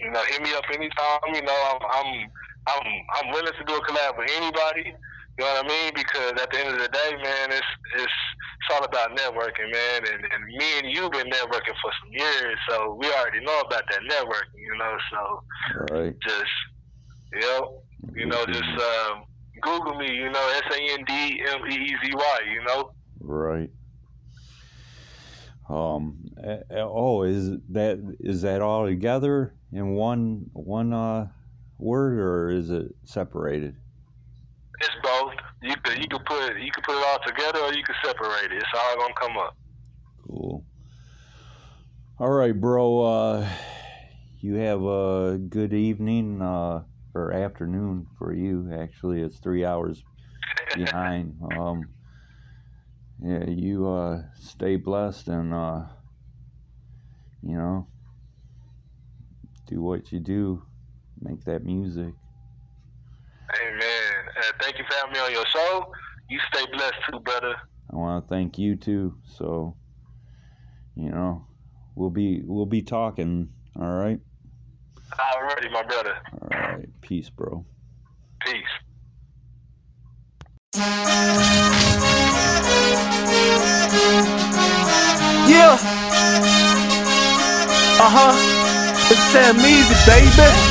you 0.00 0.10
know, 0.10 0.22
hit 0.28 0.42
me 0.42 0.54
up 0.54 0.64
anytime. 0.72 1.34
You 1.34 1.42
know, 1.42 1.58
I'm 1.70 1.80
I'm 1.90 2.30
I'm 2.68 2.86
I'm 3.16 3.32
willing 3.32 3.52
to 3.52 3.64
do 3.66 3.74
a 3.74 3.80
collab 3.86 4.18
with 4.18 4.30
anybody. 4.36 4.94
You 5.40 5.46
know 5.46 5.54
what 5.54 5.64
I 5.64 5.68
mean? 5.68 5.92
Because 5.94 6.32
at 6.32 6.50
the 6.50 6.58
end 6.58 6.68
of 6.68 6.82
the 6.82 6.88
day, 6.88 7.16
man, 7.16 7.48
it's 7.48 7.66
it's 7.94 8.04
it's 8.04 8.74
all 8.74 8.84
about 8.84 9.16
networking, 9.16 9.72
man. 9.72 10.02
And 10.04 10.22
and 10.22 10.44
me 10.44 10.66
and 10.80 10.92
you 10.92 11.08
been 11.08 11.30
networking 11.30 11.72
for 11.80 11.90
some 12.04 12.12
years, 12.12 12.58
so 12.68 12.98
we 13.00 13.06
already 13.06 13.42
know 13.42 13.58
about 13.60 13.84
that 13.90 14.00
networking. 14.02 14.60
You 14.60 14.76
know, 14.76 14.96
so 15.10 15.94
right. 15.94 16.14
just 16.20 16.44
you 17.32 17.40
know, 17.40 17.80
you 18.14 18.26
know, 18.26 18.44
just 18.44 18.62
um, 18.62 19.24
Google 19.62 19.94
me. 19.94 20.12
You 20.12 20.28
know, 20.28 20.60
S 20.66 20.76
A 20.76 20.92
N 20.92 21.04
D 21.06 21.42
M 21.48 21.60
E 21.70 21.74
E 21.74 21.96
Z 22.04 22.12
Y. 22.14 22.38
You 22.52 22.62
know. 22.64 22.90
Right. 23.20 23.70
Um. 25.70 26.18
Oh, 26.70 27.22
is 27.22 27.48
that 27.70 28.16
is 28.20 28.42
that 28.42 28.60
all 28.60 28.84
together 28.84 29.54
in 29.72 29.94
one 29.94 30.50
one 30.52 30.92
uh 30.92 31.28
word 31.78 32.18
or 32.18 32.50
is 32.50 32.68
it 32.68 32.94
separated? 33.06 33.76
It's 34.80 34.96
both. 35.02 35.32
You 35.62 35.74
could 35.84 35.98
you 35.98 36.08
could 36.10 36.24
put 36.24 36.58
you 36.58 36.70
could 36.72 36.84
put 36.84 36.96
it 36.96 37.04
all 37.06 37.18
together 37.26 37.60
or 37.60 37.72
you 37.72 37.82
could 37.84 37.96
separate 38.04 38.50
it. 38.52 38.56
It's 38.56 38.66
all 38.74 38.96
gonna 38.96 39.14
come 39.20 39.36
up. 39.36 39.54
Cool. 40.26 40.64
All 42.18 42.30
right, 42.30 42.58
bro. 42.58 43.00
Uh, 43.00 43.48
you 44.40 44.54
have 44.54 44.82
a 44.82 45.38
good 45.38 45.74
evening 45.74 46.40
uh, 46.40 46.82
or 47.14 47.32
afternoon 47.32 48.06
for 48.18 48.34
you. 48.34 48.70
Actually, 48.72 49.20
it's 49.20 49.38
three 49.38 49.64
hours 49.64 50.02
behind. 50.74 51.34
Um, 51.42 51.84
yeah, 53.22 53.44
you 53.48 53.86
uh, 53.86 54.22
stay 54.40 54.76
blessed 54.76 55.28
and 55.28 55.52
uh, 55.52 55.82
you 57.42 57.56
know 57.56 57.88
do 59.66 59.82
what 59.82 60.10
you 60.10 60.20
do. 60.20 60.62
Make 61.20 61.44
that 61.44 61.64
music. 61.64 62.14
Amen. 64.50 64.60
Thank 64.62 64.78
you 64.78 64.84
for 64.88 64.94
having 64.94 65.12
me 65.12 65.18
on 65.20 65.32
your 65.32 65.46
show. 65.46 65.92
You 66.28 66.38
stay 66.52 66.64
blessed 66.72 66.94
too, 67.10 67.20
brother. 67.20 67.56
I 67.92 67.96
want 67.96 68.24
to 68.24 68.28
thank 68.28 68.58
you 68.58 68.76
too. 68.76 69.14
So, 69.24 69.76
you 70.94 71.10
know, 71.10 71.46
we'll 71.94 72.10
be 72.10 72.42
we'll 72.44 72.66
be 72.66 72.82
talking. 72.82 73.48
All 73.78 73.92
right. 73.94 74.20
Already, 75.36 75.68
my 75.70 75.82
brother. 75.82 76.16
All 76.42 76.48
right. 76.48 76.88
Peace, 77.00 77.30
bro. 77.30 77.64
Peace. 78.44 78.54
Yeah. 85.48 85.76
Uh 87.98 88.08
huh. 88.08 88.56
It's 89.10 89.20
Sam 89.32 89.56
Easy, 89.58 89.94
baby. 90.06 90.69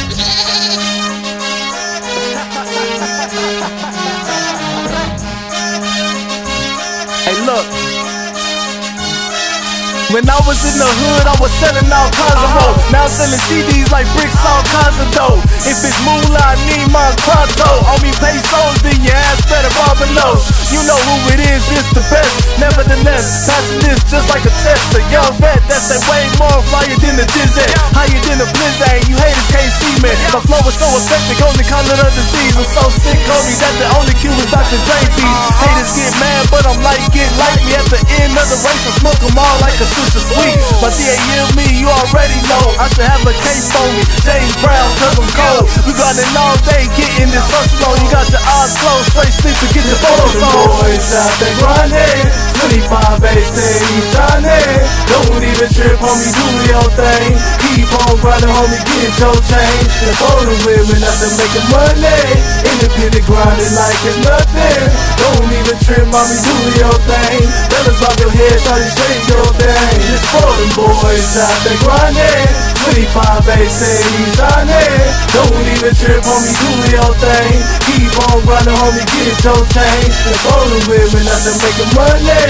When 10.09 10.25
I 10.25 10.41
was 10.41 10.57
in 10.65 10.73
the 10.73 10.89
hood, 10.89 11.29
I 11.29 11.37
was 11.37 11.53
selling 11.61 11.85
all 11.85 12.09
kinds 12.09 12.41
of 12.41 12.49
hoes. 12.49 12.81
Now 12.89 13.05
I'm 13.05 13.13
selling 13.13 13.37
CDs 13.45 13.93
like 13.93 14.09
bricks, 14.17 14.41
all 14.41 14.65
kinds 14.73 14.97
of 14.97 15.05
dough. 15.13 15.37
If 15.69 15.85
it's 15.85 16.01
moolah, 16.01 16.49
I 16.49 16.57
need 16.65 16.89
my 16.89 17.13
pronto. 17.21 17.69
On 17.93 18.01
me 18.01 18.09
pesos, 18.17 18.73
then 18.81 18.97
your 19.05 19.13
ass 19.13 19.37
better 19.45 19.69
bob 19.77 20.01
below. 20.01 20.33
You 20.73 20.81
know 20.89 20.97
who 20.97 21.37
it 21.37 21.45
is, 21.45 21.61
it's 21.77 21.93
the 21.93 22.01
best. 22.09 22.33
Nevertheless, 22.57 23.45
passing 23.45 23.85
this 23.85 24.01
just 24.09 24.25
like 24.33 24.41
a 24.49 24.53
test. 24.65 24.97
A 24.97 25.01
young 25.13 25.29
vet 25.37 25.61
that's 25.69 25.93
that 25.93 26.01
way 26.09 26.25
more 26.41 26.57
flyer 26.73 26.97
than 27.05 27.13
the 27.13 27.29
Dizzy. 27.29 27.69
Higher 27.93 28.21
than 28.25 28.41
the 28.41 28.49
blizzard, 28.49 29.05
you 29.05 29.13
haters 29.13 29.45
can't 29.53 29.73
see 29.77 29.93
me. 30.01 30.09
My 30.33 30.41
flow 30.41 30.61
is 30.65 30.73
so 30.73 30.89
effective, 30.89 31.37
only 31.45 31.61
it 31.61 31.99
a 32.01 32.09
disease. 32.17 32.57
I'm 32.57 32.65
so 32.65 32.89
sick, 32.97 33.21
homie, 33.29 33.53
that 33.61 33.73
the 33.77 33.87
only 33.93 34.17
cure 34.17 34.33
is 34.33 34.49
Dr. 34.49 34.81
Dre. 34.89 35.05
Haters 35.05 35.93
get 35.93 36.17
mad, 36.17 36.49
but 36.49 36.65
I'm 36.65 36.81
like, 36.81 36.97
get 37.13 37.29
like 37.37 37.61
me. 37.61 37.77
At 37.77 37.85
the 37.93 38.01
end 38.25 38.33
of 38.33 38.45
the 38.49 38.57
race, 38.65 38.89
I 38.89 38.91
smoke 38.97 39.21
them 39.21 39.37
all 39.37 39.57
like 39.61 39.77
a 39.77 39.98
sister 39.99 40.23
sweet. 40.23 40.55
But 40.79 40.95
the 40.95 41.03
yield 41.03 41.51
me, 41.59 41.67
you 41.75 41.87
already 41.91 42.39
know. 42.47 42.63
I 42.79 42.87
should 42.95 43.07
have 43.07 43.23
a 43.27 43.35
case 43.35 43.67
on 43.75 43.89
me. 43.95 44.03
James 44.23 44.55
Brown, 44.63 44.87
cause 44.95 45.15
I'm 45.19 45.29
cold. 45.35 45.65
We 45.83 45.91
got 45.95 46.15
it 46.15 46.31
all 46.39 46.55
day, 46.63 46.87
getting 46.95 47.29
this 47.31 47.47
hustle 47.51 47.83
on. 47.91 47.99
You 47.99 48.07
got 48.07 48.27
your 48.31 48.43
eyes 48.43 48.73
closed, 48.79 49.07
straight 49.11 49.35
sleep 49.35 49.57
to 49.59 49.67
get 49.75 49.85
your 49.85 49.99
photos 49.99 50.39
on. 50.39 50.55
Boys 50.79 51.07
out 51.19 51.33
there 51.43 51.55
grinding, 51.59 52.25
25 52.63 53.27
A, 53.27 53.33
steady 53.43 53.99
shining. 54.15 54.79
Don't 55.11 55.43
even 55.43 55.69
trip, 55.75 55.99
homie, 55.99 56.31
do 56.31 56.47
your 56.71 56.87
thing. 56.95 57.31
Keep 57.67 57.89
on 58.07 58.15
grinding, 58.23 58.53
homie, 58.53 58.79
get 58.79 59.11
your 59.19 59.35
change. 59.43 59.89
The 59.99 60.55
women 60.65 61.03
out 61.03 61.17
there 61.19 61.35
making 61.35 61.67
money. 61.69 62.21
Independent 62.63 63.25
grinding 63.25 63.73
like 63.75 63.99
it's 64.07 64.19
nothing. 64.23 64.83
Don't 65.19 65.49
even 65.51 65.77
trip, 65.83 66.05
mommy, 66.07 66.37
do 66.39 66.55
your 66.79 66.97
thing. 67.05 67.43
Fellas 67.69 67.97
bob 67.99 68.15
your 68.19 68.31
head, 68.31 68.57
try 68.63 68.77
to 68.79 68.89
shake 68.89 69.23
your 69.27 69.49
thing. 69.59 69.88
It's 70.09 70.23
for 70.29 70.45
them 70.45 70.71
boys 70.77 71.33
out 71.37 71.57
there 71.65 71.79
grinding. 71.81 72.49
25 72.89 73.47
A, 73.49 73.57
steady 73.69 74.23
shining. 74.33 75.01
Don't 75.35 75.65
even 75.77 75.93
trip, 75.93 76.21
homie, 76.25 76.53
do 76.57 76.71
your 76.93 77.11
thing. 77.21 77.57
Keep 77.85 78.13
on 78.29 78.41
grinding, 78.45 78.77
homie, 78.77 79.05
get 79.05 79.29
it 79.29 79.39
your. 79.45 80.09
And 80.09 80.39
for 80.41 80.61
the 80.69 80.79
women 80.89 81.25
out 81.29 81.41
there 81.45 81.57
making 81.59 81.91
money. 81.93 82.45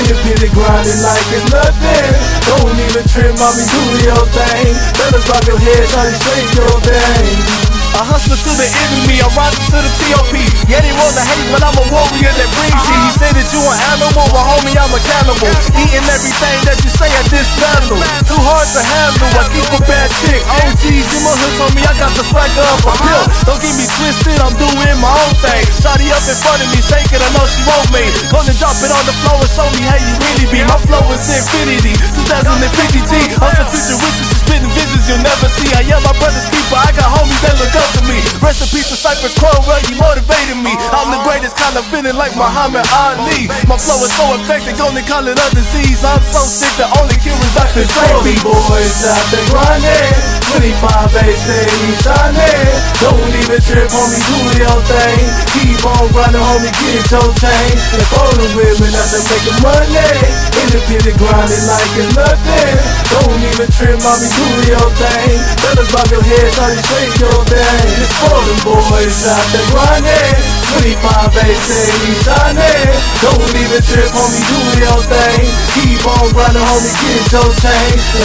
Independent 0.00 0.52
grinding 0.54 1.00
like 1.02 1.28
it's 1.34 1.46
nothing. 1.52 2.12
Don't 2.48 2.76
even 2.76 3.04
trip, 3.10 3.32
mommy, 3.36 3.64
do 3.68 3.82
your 4.06 4.24
thing. 4.32 4.72
Fellas 4.96 5.24
bob 5.28 5.44
your 5.44 5.58
head, 5.60 5.84
try 5.92 6.04
to 6.08 6.16
shake 6.16 6.52
your 6.56 6.76
thing. 6.86 7.81
A 7.92 8.02
hustler 8.08 8.40
to 8.40 8.52
the 8.56 8.64
enemy, 8.88 9.20
a 9.20 9.28
rocket 9.36 9.60
to 9.68 9.76
the 9.76 9.92
TOP. 10.00 10.32
Yeah, 10.64 10.80
they 10.80 10.96
wanna 10.96 11.20
hate, 11.28 11.48
but 11.52 11.60
I'm 11.60 11.76
a 11.76 11.84
warrior 11.92 12.32
that 12.32 12.48
brings 12.56 12.82
you. 12.88 12.96
He 13.04 13.10
say 13.20 13.30
that 13.36 13.48
you 13.52 13.60
an 13.60 13.76
animal, 13.92 14.24
but 14.32 14.44
homie, 14.48 14.72
I'm 14.72 14.88
a 14.88 15.00
cannibal. 15.04 15.52
Eating 15.76 16.00
everything 16.08 16.58
that 16.64 16.80
you 16.80 16.88
say 16.88 17.12
at 17.12 17.28
this 17.28 17.44
battle. 17.60 18.00
Too 18.24 18.40
hard 18.40 18.64
to 18.72 18.80
handle, 18.80 19.28
I 19.36 19.44
keep 19.52 19.68
a 19.76 19.80
bad 19.84 20.08
chick. 20.24 20.40
OGs 20.40 21.04
in 21.12 21.20
my 21.20 21.36
hood 21.36 21.52
told 21.60 21.72
me 21.76 21.84
I 21.84 21.92
got 22.00 22.16
the 22.16 22.24
swagger 22.24 22.64
of 22.64 22.80
a 22.80 22.92
pill. 22.96 23.24
Don't 23.44 23.60
get 23.60 23.76
me 23.76 23.84
twisted, 23.84 24.40
I'm 24.40 24.56
doing 24.56 24.96
my 24.96 25.12
own 25.12 25.34
thing. 25.44 25.60
Shotty 25.84 26.08
up 26.16 26.24
in 26.24 26.36
front 26.40 26.64
of 26.64 26.72
me, 26.72 26.80
shaking, 26.80 27.20
I 27.20 27.28
know 27.36 27.44
she 27.44 27.60
won't 27.68 27.92
me. 27.92 28.08
Gonna 28.32 28.56
drop 28.56 28.80
it 28.80 28.88
on 28.88 29.04
the 29.04 29.12
floor 29.20 29.36
and 29.36 29.52
show 29.52 29.68
me 29.76 29.84
how 29.84 30.00
you 30.00 30.12
really 30.16 30.48
be. 30.48 30.64
My 30.64 30.80
flow 30.88 31.04
is 31.12 31.28
infinity, 31.28 31.92
2050 31.92 33.04
G. 33.04 33.12
I'm 33.36 33.52
some 33.52 33.68
futuristic, 33.68 34.61
visions 35.02 35.08
you'll 35.08 35.22
never 35.22 35.48
see. 35.58 35.70
I 35.74 35.82
am 35.90 36.02
my 36.02 36.14
brother's 36.18 36.46
keeper, 36.50 36.78
I 36.78 36.90
got 36.94 37.10
homies 37.10 37.40
that 37.42 37.58
look 37.58 37.74
up 37.74 37.90
to 37.98 38.02
me. 38.06 38.18
Rest 38.38 38.62
in 38.62 38.68
peace 38.70 38.88
to 38.90 38.96
Cypress 38.96 39.34
Crowell, 39.38 39.66
you 39.90 39.98
motivated 39.98 40.58
me. 40.62 40.74
I'm 40.94 41.10
the 41.10 41.20
greatest, 41.26 41.58
kind 41.58 41.74
of 41.76 41.84
feeling 41.90 42.14
like 42.14 42.34
Muhammad 42.38 42.86
Ali. 42.94 43.50
My 43.66 43.78
flow 43.78 43.98
is 44.02 44.12
so 44.14 44.26
effective, 44.38 44.78
only 44.82 45.02
call 45.02 45.26
it 45.26 45.38
a 45.38 45.48
disease. 45.54 46.02
I'm 46.06 46.22
so 46.30 46.42
sick, 46.46 46.72
the 46.78 46.86
only 46.98 47.16
cure 47.18 47.34
is 47.34 47.52
Dr. 47.54 47.86
Dre. 47.86 48.34
boys 48.42 48.98
out 49.06 49.26
there 49.30 49.46
grinding, 49.50 50.14
25 50.54 51.18
A 51.18 51.26
steady 51.34 51.92
shining. 52.02 52.70
Don't 53.02 53.32
even 53.42 53.60
trip, 53.62 53.90
homie, 53.90 54.22
do 54.22 54.38
your 54.62 54.80
thing. 54.86 55.22
Keep 55.56 55.82
on 55.82 56.06
grinding, 56.14 56.42
homie, 56.42 56.72
get 56.78 57.06
your 57.10 57.28
chain. 57.42 57.74
And 57.92 58.38
the 58.38 58.46
women 58.54 58.92
out 58.94 59.08
there 59.10 59.24
making 59.28 59.58
money, 59.64 60.14
independent 60.62 61.16
grinding 61.18 61.64
like 61.66 61.92
it's 61.98 62.12
nothing. 62.14 62.76
Don't 63.12 63.40
even 63.50 63.68
trip, 63.72 63.98
mommy, 64.00 64.28
do 64.30 64.46
your 64.72 64.91
thing. 64.96 65.38
Fellas 65.62 65.88
bob 65.92 66.08
your 66.12 66.24
head, 66.24 66.48
try 66.56 66.68
to 66.72 66.80
shake 66.82 67.16
your 67.20 67.40
thing. 67.48 67.88
It's 68.00 68.12
for 68.20 68.36
them 68.36 68.60
boys 68.66 69.20
out 69.28 69.46
there 69.52 69.68
grinding. 69.72 70.40
25 70.80 71.36
A 71.36 71.46
steady 71.62 72.12
shining. 72.24 72.90
Don't 73.20 73.54
even 73.54 73.82
trip, 73.84 74.10
homie, 74.12 74.42
do 74.48 74.60
your 74.80 75.00
thing. 75.06 75.44
Keep 75.76 76.02
on 76.08 76.26
grinding, 76.32 76.64
homie, 76.64 76.92
get 77.00 77.32
your 77.32 77.52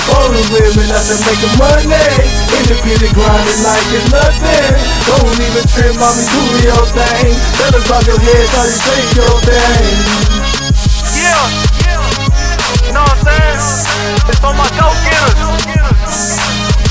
for 0.08 0.32
the 0.32 0.42
women 0.56 0.88
out 0.96 1.04
there 1.04 1.22
making 1.28 1.56
money, 1.60 2.08
independent 2.56 3.14
grinding 3.14 3.62
like 3.62 3.88
it's 3.92 4.08
nothing. 4.08 4.74
Don't 5.06 5.36
even 5.36 5.66
trip, 5.68 5.94
mommy, 6.00 6.24
do 6.24 6.42
your 6.64 6.86
thing. 6.96 7.36
Fellas 7.60 7.84
bob 7.92 8.04
your 8.08 8.20
head, 8.20 8.46
try 8.56 8.64
to 8.64 8.76
shake 8.76 9.12
your 9.20 9.36
thing. 9.44 9.86
Yeah, 11.14 11.44
you 12.88 12.92
know 12.96 13.04
what 13.04 13.20
I'm 13.20 13.28
saying? 13.28 13.60
It's 14.32 14.40
for 14.40 14.54
my 14.56 14.68
go-getters, 14.80 15.77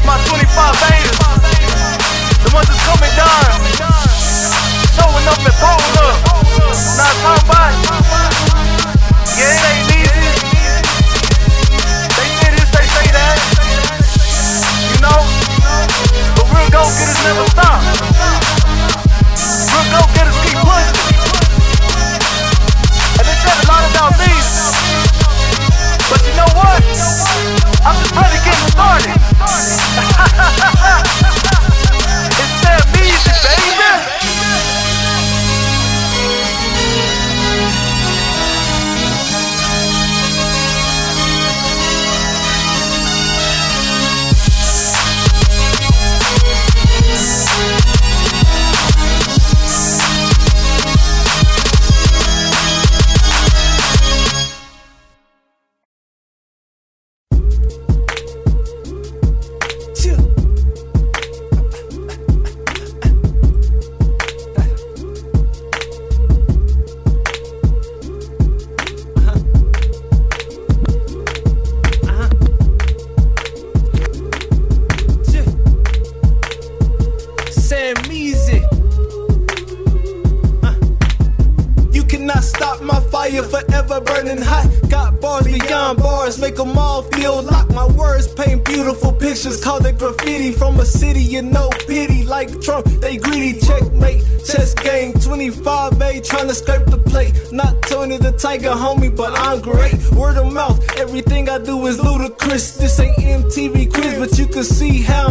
my 0.06 0.22
25 0.22 0.46
haters, 0.86 1.18
the 2.38 2.50
ones 2.54 2.70
that's 2.70 2.78
coming 2.86 3.10
down, 3.18 3.58
showing 4.94 5.26
up 5.26 5.42
and 5.42 5.56
pulling 5.58 5.98
up. 5.98 6.14
Now 6.94 7.10
talking 7.26 7.42
about, 7.42 7.74
yeah, 9.34 9.50
it 9.50 9.66
ain't 9.66 9.90
easy. 9.98 10.30
They 12.14 12.28
say 12.38 12.54
this, 12.54 12.70
they 12.70 12.86
say 12.86 13.10
that, 13.18 13.34
you 14.94 15.02
know, 15.02 15.26
but 16.38 16.46
real 16.54 16.70
go-getters 16.70 17.18
never 17.26 17.42
stop. 17.50 17.82
Real 19.74 19.86
go-getters 19.90 20.38
keep 20.46 20.54
pushing. 20.62 21.18
And 23.18 23.26
they 23.26 23.36
said 23.42 23.58
a 23.58 23.66
lot 23.66 23.82
about 23.90 24.14
me. 24.22 24.85
Know 26.36 26.44
what? 26.52 26.84
I'm 27.80 27.96
just 27.96 28.12
ready 28.14 28.36
getting 28.44 28.68
started. 28.68 29.08
it's 32.36 32.60
that 32.60 32.84
music, 32.92 33.40
baby. 33.40 34.35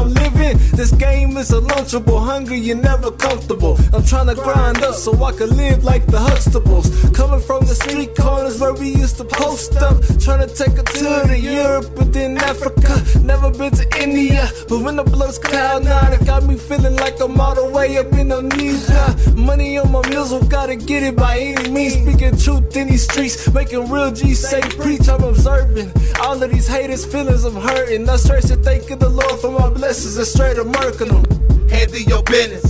I'm 0.06 0.14
living. 0.14 0.58
This 0.78 0.92
game 0.92 1.36
is 1.36 1.52
a 1.52 1.62
lunchable, 1.62 2.24
hungry, 2.24 2.60
you're 2.60 2.78
never 2.78 3.10
comfortable. 3.10 3.76
I'm 3.92 4.06
trying 4.06 4.28
to 4.28 4.36
grind 4.36 4.84
up 4.84 4.94
so 4.94 5.12
I 5.24 5.32
can 5.32 5.50
live 5.58 5.84
like 5.84 6.06
the 6.06 6.20
Huxtables. 6.20 7.12
Coming 7.16 7.40
from 7.40 7.66
the 7.66 7.74
street 7.74 8.16
corners 8.16 8.60
where 8.62 8.74
we 8.74 8.90
used 8.90 9.18
to 9.18 9.26
post 9.26 9.76
up. 9.78 9.98
Trying 10.20 10.48
to 10.48 10.54
take 10.54 10.78
a 10.78 10.84
tour 10.84 11.26
to 11.26 11.40
Europe 11.40 11.98
and 11.98 12.14
then 12.14 12.38
Africa. 12.38 12.75
Never 13.24 13.50
been 13.52 13.72
to 13.72 13.86
India, 14.02 14.50
but 14.70 14.80
when 14.80 14.96
the 14.96 15.04
blood's 15.04 15.40
cloud 15.40 15.84
nine, 15.84 16.14
it 16.14 16.26
got 16.26 16.44
me 16.44 16.58
feeling 16.58 16.96
like 16.96 17.20
I'm 17.20 17.40
all 17.40 17.56
the 17.56 17.70
way 17.70 17.98
up 17.98 18.12
in 18.14 18.32
Indonesia. 18.32 19.16
Money 19.36 19.78
on 19.78 19.92
my 19.92 20.08
mules, 20.10 20.32
gotta 20.48 20.76
get 20.76 21.04
it 21.04 21.16
by 21.16 21.38
any 21.38 21.70
means. 21.70 21.94
Speaking 21.94 22.38
truth 22.38 22.76
in 22.76 22.88
these 22.88 23.04
streets, 23.04 23.52
making 23.54 23.90
real 23.90 24.12
G 24.12 24.34
say 24.34 24.62
preach. 24.62 25.08
I'm 25.10 25.24
observing 25.24 25.92
all 26.22 26.42
of 26.42 26.52
these 26.52 26.68
haters' 26.68 27.06
feelings 27.06 27.44
I'm 27.44 27.56
hurting. 27.56 28.08
I 28.10 28.16
straight 28.18 28.44
to 28.44 28.56
thanking 28.56 29.00
the 29.00 29.10
Lord 29.10 29.40
for 29.40 29.52
my 29.52 29.70
blessings 29.70 30.18
and 30.18 30.28
straight 30.28 30.58
up 30.58 30.68
murking 30.68 31.10
them. 31.10 31.70
Handle 31.70 32.00
your 32.00 32.24
business. 32.24 32.66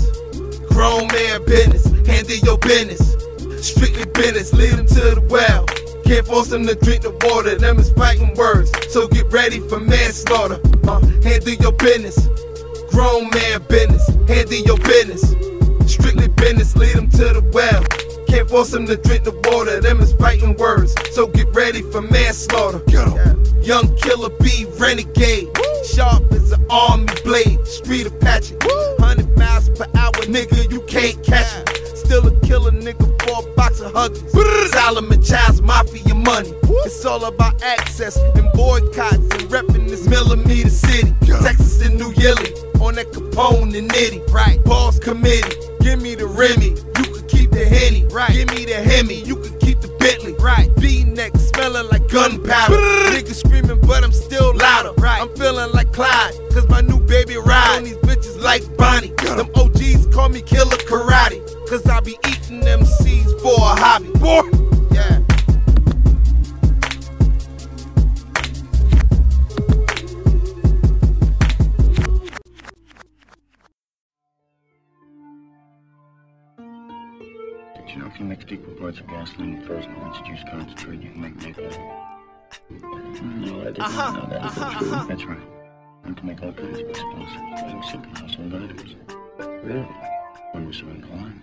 Grown 0.70 1.08
man 1.08 1.46
business. 1.46 1.86
Handle 2.08 2.38
your 2.38 2.58
business. 2.58 3.16
Strictly 3.66 4.06
business. 4.06 4.54
Lead 4.54 4.74
them 4.74 4.88
to 4.88 5.16
the 5.16 5.22
well. 5.30 5.66
Can't 6.06 6.26
force 6.28 6.50
them 6.50 6.66
to 6.68 6.76
drink 6.76 7.02
the 7.02 7.12
water. 7.26 7.56
Them 7.56 7.80
is 7.80 7.92
fighting 7.92 8.34
words. 8.36 8.72
So 8.90 9.08
get 9.08 9.32
ready 9.32 9.60
for 9.60 9.80
manslaughter. 9.80 10.60
Uh, 10.88 11.02
handle 11.24 11.54
your 11.54 11.72
business. 11.74 12.28
Grown 12.92 13.30
man 13.32 13.62
business. 13.68 14.06
Handle 14.30 14.62
your 14.70 14.78
business. 14.78 15.34
Strictly 15.92 16.28
business. 16.28 16.76
Lead 16.76 16.96
them 16.96 17.10
to 17.10 17.34
the 17.34 17.44
well. 17.54 17.84
Can't 18.28 18.48
force 18.48 18.70
them 18.70 18.86
to 18.86 18.98
drink 18.98 19.24
the 19.24 19.34
water. 19.50 19.82
Them 19.82 20.00
is 20.00 20.14
fighting 20.14 20.56
words. 20.58 20.94
So 21.12 21.26
get 21.26 21.48
ready 21.56 21.82
for 21.82 22.02
manslaughter. 22.02 22.82
Young 23.62 23.96
killer 23.98 24.30
B 24.40 24.68
renegade. 24.78 25.50
Sharp 25.86 26.32
as 26.34 26.52
an 26.52 26.64
army 26.70 27.08
blade. 27.24 27.66
Street 27.66 28.06
Apache. 28.06 28.56
100 29.00 29.38
miles 29.38 29.70
per 29.70 29.88
hour, 29.96 30.12
nigga, 30.30 30.72
you 30.72 30.82
can't 30.82 31.22
catch 31.24 31.52
it. 31.58 31.75
Still 32.06 32.28
a 32.28 32.40
killer 32.42 32.72
nigga 32.72 33.06
for 33.24 33.44
a 33.44 33.56
box 33.56 33.80
of 33.80 33.92
huggers. 33.94 34.22
Solomon 34.72 35.22
Child's 35.22 35.62
mafia 35.62 36.14
money. 36.14 36.54
It's 36.86 37.04
all 37.04 37.26
about 37.26 37.62
access 37.64 38.18
and 38.18 38.52
boycotts 38.54 39.16
and 39.16 39.44
repping 39.50 39.90
this 39.90 40.08
millimeter 40.08 40.70
city. 40.70 41.14
Texas 41.42 41.84
and 41.84 41.98
New 41.98 42.14
Yearly 42.14 42.52
on 42.80 42.96
that 42.96 43.12
Capone 43.12 43.76
and 43.78 43.90
Nitty. 43.90 44.32
Right. 44.32 44.64
Boss 44.64 45.00
committee. 45.00 45.56
Give 45.82 46.00
me 46.02 46.16
the 46.16 46.28
Remy. 46.28 46.70
You 46.70 47.14
could 47.14 47.28
keep 47.28 47.52
the 47.52 47.66
Henny. 47.66 48.06
Right. 48.08 48.32
Give 48.32 48.50
me 48.50 48.66
the 48.66 48.76
Hemi. 48.76 49.16
You 49.16 49.36
could 49.38 49.60
keep 49.60 49.82
the 49.82 49.90
Bentley. 50.00 50.34
Right. 50.34 50.70
V-neck 50.78 51.36
smelling 51.38 51.90
like 51.90 52.08
gunpowder. 52.10 52.76
Niggas 53.16 53.46
screaming, 53.46 53.82
but 53.82 54.04
I'm 54.04 54.12
still 54.12 54.56
louder. 54.56 54.94
Right. 55.02 55.22
I'm 55.22 55.36
feeling 55.36 55.72
like 55.72 55.92
Clyde. 55.92 56.34
Cause 56.52 56.68
my 56.70 56.82
new 56.82 57.00
baby 57.00 57.38
ride 57.38 57.78
on 57.78 57.84
these 57.84 57.98
bitches 57.98 58.40
like 58.42 58.64
Bonnie. 58.78 59.14
Them 59.24 59.50
OGs 59.56 60.06
call 60.14 60.30
me 60.30 60.42
Killer 60.42 60.78
Karate. 60.78 61.55
Cause 61.68 61.86
I 61.88 62.00
be 62.02 62.18
eating 62.28 62.60
them 62.62 62.86
seeds 62.86 63.34
for 63.42 63.54
a 63.58 63.76
hobby. 63.76 64.10
Boy. 64.20 64.42
Yeah. 64.94 65.20
Did 77.76 77.90
you 77.90 77.98
know 77.98 78.08
if 78.08 78.20
you 78.20 78.26
mix 78.26 78.46
equal 78.50 78.74
parts 78.76 79.00
of 79.00 79.08
gasoline 79.08 79.58
with 79.58 79.68
frozen 79.68 79.94
orange 79.96 80.26
juice 80.28 80.40
concentrate, 80.50 81.02
you 81.02 81.10
can 81.12 81.22
make 81.22 81.36
napalm? 81.38 82.08
No, 82.70 83.62
I 83.62 83.66
did 83.66 83.80
Uh-huh, 83.80 84.12
know 84.14 84.28
that. 84.30 84.42
Uh-huh, 84.46 84.80
true? 84.80 84.92
uh-huh. 84.92 85.06
That's 85.08 85.26
right. 85.26 85.40
You 86.08 86.14
can 86.16 86.28
make 86.28 86.42
all 86.42 86.54
kinds 86.54 86.80
of 86.80 86.90
explosives 86.90 87.62
using 87.64 87.84
simple 87.92 88.12
household 88.22 88.54
items. 88.56 88.96
Really? 89.64 89.88
When 90.54 90.66
we're 90.66 90.74
so 90.74 90.88
inclined. 90.88 91.42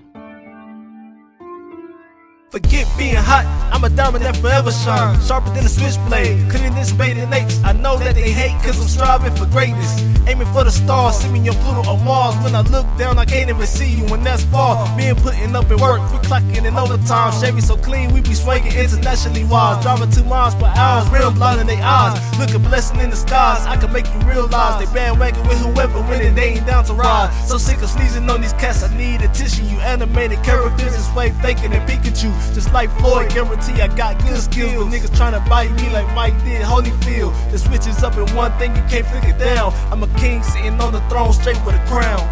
Forget 2.52 2.86
being 2.98 3.16
hot, 3.16 3.48
I'm 3.72 3.82
a 3.82 3.88
diamond 3.88 4.26
that 4.26 4.36
forever 4.36 4.70
shine. 4.70 5.18
Sharper 5.22 5.48
than 5.54 5.64
a 5.64 5.70
switchblade, 5.70 6.50
cleaning 6.50 6.74
this 6.74 6.92
bait 6.92 7.16
and 7.16 7.32
aches. 7.32 7.58
I 7.64 7.72
know 7.72 7.96
that 7.96 8.14
they 8.14 8.30
hate 8.30 8.52
cause 8.60 8.78
I'm 8.78 8.88
striving 8.88 9.34
for 9.34 9.46
greatness. 9.46 9.88
Aiming 10.28 10.46
for 10.52 10.62
the 10.62 10.70
stars, 10.70 11.16
see 11.16 11.30
me 11.30 11.40
on 11.48 11.56
Pluto 11.64 11.80
or 11.88 11.96
Mars. 12.04 12.36
When 12.44 12.54
I 12.54 12.60
look 12.60 12.84
down, 12.98 13.16
I 13.16 13.24
can't 13.24 13.48
even 13.48 13.66
see 13.66 13.88
you 13.88 14.04
when 14.12 14.22
that's 14.22 14.44
far. 14.44 14.76
Being 14.98 15.14
putting 15.16 15.56
up 15.56 15.70
in 15.70 15.78
work, 15.80 16.04
we 16.12 16.18
clocking 16.28 16.66
in 16.66 16.76
overtime. 16.76 17.32
Chevy 17.40 17.62
so 17.62 17.78
clean, 17.78 18.12
we 18.12 18.20
be 18.20 18.34
swinging 18.34 18.76
internationally 18.76 19.44
wise. 19.44 19.82
Driving 19.82 20.10
two 20.10 20.24
miles 20.24 20.54
per 20.54 20.68
hour, 20.76 21.08
real 21.08 21.30
blinding 21.32 21.68
their 21.68 21.82
eyes. 21.82 22.20
Look 22.38 22.52
a 22.52 22.58
blessing 22.58 23.00
in 23.00 23.08
the 23.08 23.16
skies, 23.16 23.64
I 23.64 23.78
can 23.78 23.90
make 23.94 24.04
you 24.12 24.20
realize 24.28 24.76
they 24.78 24.92
bandwagon 24.92 25.48
with 25.48 25.56
whoever 25.56 26.02
winning, 26.02 26.34
they 26.34 26.60
ain't 26.60 26.66
down 26.66 26.84
to 26.84 26.92
ride. 26.92 27.32
So 27.48 27.56
sick 27.56 27.80
of 27.80 27.88
sneezing 27.88 28.28
on 28.28 28.42
these 28.42 28.52
cats, 28.52 28.82
I 28.82 28.94
need 28.94 29.22
attention. 29.22 29.70
You 29.70 29.80
animated 29.80 30.44
characters 30.44 30.92
this 30.92 31.08
way, 31.16 31.30
faking 31.40 31.72
and 31.72 31.88
Pikachu. 31.88 32.41
Just 32.54 32.72
like 32.72 32.90
Floyd, 32.98 33.30
guarantee 33.30 33.80
I 33.80 33.88
got 33.96 34.18
good 34.22 34.40
skills. 34.40 34.72
But 34.74 34.92
niggas 34.92 35.16
trying 35.16 35.32
to 35.32 35.48
bite 35.48 35.72
me 35.72 35.90
like 35.92 36.06
Mike 36.14 36.36
did 36.44 36.62
Holyfield. 36.62 37.32
The 37.50 37.58
switch 37.58 37.86
is 37.86 38.02
up 38.02 38.16
in 38.16 38.26
one 38.36 38.52
thing, 38.58 38.74
you 38.76 38.82
can't 38.88 39.06
flick 39.06 39.24
it 39.24 39.38
down. 39.38 39.72
I'm 39.90 40.02
a 40.02 40.08
king 40.18 40.42
sitting 40.42 40.80
on 40.80 40.92
the 40.92 41.00
throne 41.08 41.32
straight 41.32 41.58
with 41.64 41.74
a 41.74 41.84
crown. 41.86 42.22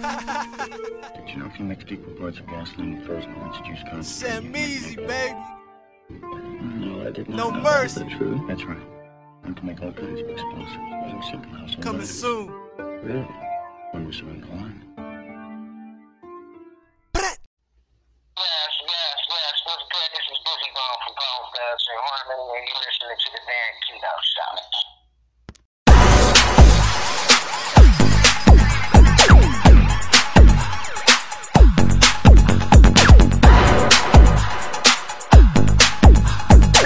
Did 0.00 1.28
you 1.30 1.36
know 1.38 1.46
if 1.46 1.58
you 1.58 1.64
mix 1.64 1.84
equal 1.88 2.12
parts 2.14 2.38
of 2.38 2.46
gasoline 2.46 2.98
with 2.98 3.06
frozen 3.06 3.34
orange 3.34 3.56
juice 3.66 3.80
concentrate? 3.90 4.04
Sam 4.04 4.56
Easy, 4.56 4.96
baby. 4.96 5.36
No, 6.10 7.06
I 7.06 7.10
did 7.10 7.28
not 7.28 7.36
No 7.36 7.50
know 7.50 7.60
mercy. 7.62 8.00
that. 8.00 8.06
Is 8.06 8.12
that 8.12 8.18
true? 8.18 8.44
That's 8.48 8.64
right. 8.64 8.78
You 9.46 9.54
can 9.54 9.66
make 9.66 9.80
all 9.82 9.92
kinds 9.92 10.20
of 10.20 10.28
explosives 10.28 10.74
using 11.04 11.22
simple 11.30 11.50
household 11.52 11.82
Coming 11.82 12.06
soon. 12.06 12.48
Really? 12.78 13.26
When 13.92 14.04
we're 14.06 14.12
so 14.12 14.26
inclined. 14.28 14.84
Yes, 18.40 18.72
yes, 18.80 19.20
yes. 19.28 19.52
What's 19.66 19.84
good? 19.92 20.08
This 20.16 20.24
is 20.32 20.38
Bizzy 20.40 20.72
Bone 20.72 20.96
from 21.04 21.12
Bone 21.12 21.44
Thugs 21.52 21.84
and 21.92 22.00
Harmony, 22.08 22.56
and 22.56 22.64
you're 22.64 22.80
listening 22.80 23.20
to 23.20 23.28
the 23.36 23.42
band 23.44 23.76
Keto 23.84 24.14
Show. 24.32 24.52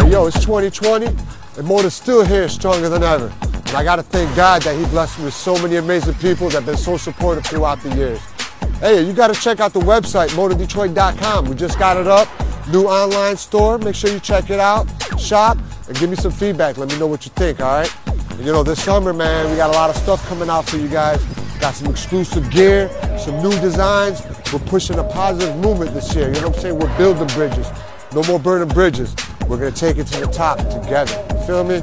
Hey, 0.02 0.10
yo, 0.10 0.26
it's 0.26 0.40
2020, 0.40 1.06
and 1.06 1.66
Motor's 1.68 1.94
still 1.94 2.24
here, 2.24 2.48
stronger 2.48 2.88
than 2.88 3.04
ever. 3.04 3.32
And 3.66 3.76
I 3.76 3.84
gotta 3.84 4.02
thank 4.02 4.34
God 4.34 4.62
that 4.62 4.74
He 4.76 4.84
blessed 4.86 5.20
me 5.20 5.26
with 5.26 5.34
so 5.34 5.56
many 5.62 5.76
amazing 5.76 6.14
people 6.14 6.48
that 6.48 6.64
have 6.64 6.66
been 6.66 6.76
so 6.76 6.96
supportive 6.96 7.46
throughout 7.46 7.80
the 7.80 7.94
years. 7.94 8.34
Hey, 8.81 9.03
you 9.03 9.12
gotta 9.12 9.35
check 9.35 9.61
out 9.61 9.72
the 9.72 9.81
website, 9.81 10.29
motordetroit.com. 10.31 11.46
We 11.46 11.55
just 11.55 11.79
got 11.79 11.96
it 11.96 12.07
up, 12.07 12.29
new 12.68 12.85
online 12.85 13.37
store. 13.37 13.79
Make 13.79 13.94
sure 13.94 14.11
you 14.11 14.20
check 14.20 14.50
it 14.50 14.61
out, 14.61 14.87
shop, 15.18 15.59
and 15.88 15.98
give 15.98 16.11
me 16.11 16.16
some 16.16 16.33
feedback. 16.33 16.77
Let 16.77 16.90
me 16.90 16.98
know 16.98 17.07
what 17.07 17.24
you 17.24 17.31
think, 17.33 17.61
all 17.61 17.79
right? 17.79 17.96
And 18.07 18.44
you 18.44 18.53
know, 18.53 18.62
this 18.62 18.83
summer, 18.83 19.12
man, 19.12 19.50
we 19.50 19.57
got 19.57 19.70
a 19.70 19.72
lot 19.72 19.90
of 19.90 19.96
stuff 19.96 20.27
coming 20.29 20.50
out 20.50 20.68
for 20.68 20.77
you 20.77 20.88
guys. 20.88 21.22
Got 21.61 21.74
some 21.74 21.90
exclusive 21.90 22.50
gear, 22.50 22.90
some 23.18 23.42
new 23.42 23.59
designs. 23.61 24.22
We're 24.53 24.59
pushing 24.61 24.98
a 24.98 25.05
positive 25.05 25.57
movement 25.57 25.94
this 25.94 26.14
year. 26.14 26.29
You 26.29 26.40
know 26.40 26.48
what 26.48 26.57
I'm 26.57 26.62
saying? 26.62 26.79
We're 26.79 26.98
building 26.98 27.29
bridges. 27.29 27.68
No 28.12 28.22
more 28.24 28.38
burning 28.38 28.68
bridges. 28.68 29.14
We're 29.48 29.59
gonna 29.59 29.70
take 29.70 29.98
it 29.98 30.07
to 30.09 30.20
the 30.20 30.27
top 30.27 30.59
together. 30.59 31.27
You 31.31 31.46
feel 31.46 31.64
me? 31.64 31.83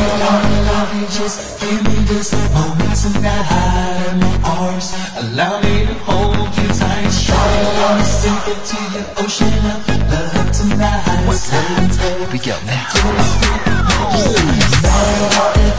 Love 0.00 0.90
you, 0.96 1.06
just 1.08 1.60
give 1.60 1.82
me 1.84 1.96
this 2.04 2.32
moment 2.54 2.96
tonight 2.96 4.08
in 4.10 4.20
my 4.20 4.34
arms. 4.44 4.94
Allow 5.16 5.60
me 5.60 5.86
to 5.86 5.94
hold 6.08 6.50
you 6.56 6.68
tight. 6.68 7.10
Shawty, 7.10 7.62
let 7.78 7.92
me 7.98 8.04
sink 8.04 8.44
into 8.52 8.78
your 8.94 9.06
ocean 9.24 9.64
of 9.70 9.88
love 10.10 10.50
tonight. 10.52 11.04
Up? 11.30 12.32
We 12.32 12.38
go 12.38 12.56
now. 12.66 12.86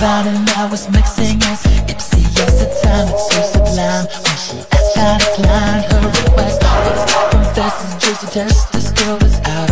I 0.04 0.68
was 0.70 0.90
mixing 0.90 1.42
us. 1.44 1.66
Ipsy, 1.90 2.24
the 2.36 2.68
time 2.82 3.08
it's 3.10 3.26
so 3.34 3.42
sublime. 3.52 4.06
When 4.24 4.38
she 4.38 4.58
asked, 4.72 4.98
I 4.98 5.18
declined 5.18 5.86
her 5.92 6.02
request. 6.08 6.62
But 6.62 7.32
confesses 7.32 7.94
just 8.04 8.24
a 8.24 8.28
test. 8.32 8.72
This 8.72 8.92
girl 8.92 9.18
is 9.24 9.40
out 9.46 9.71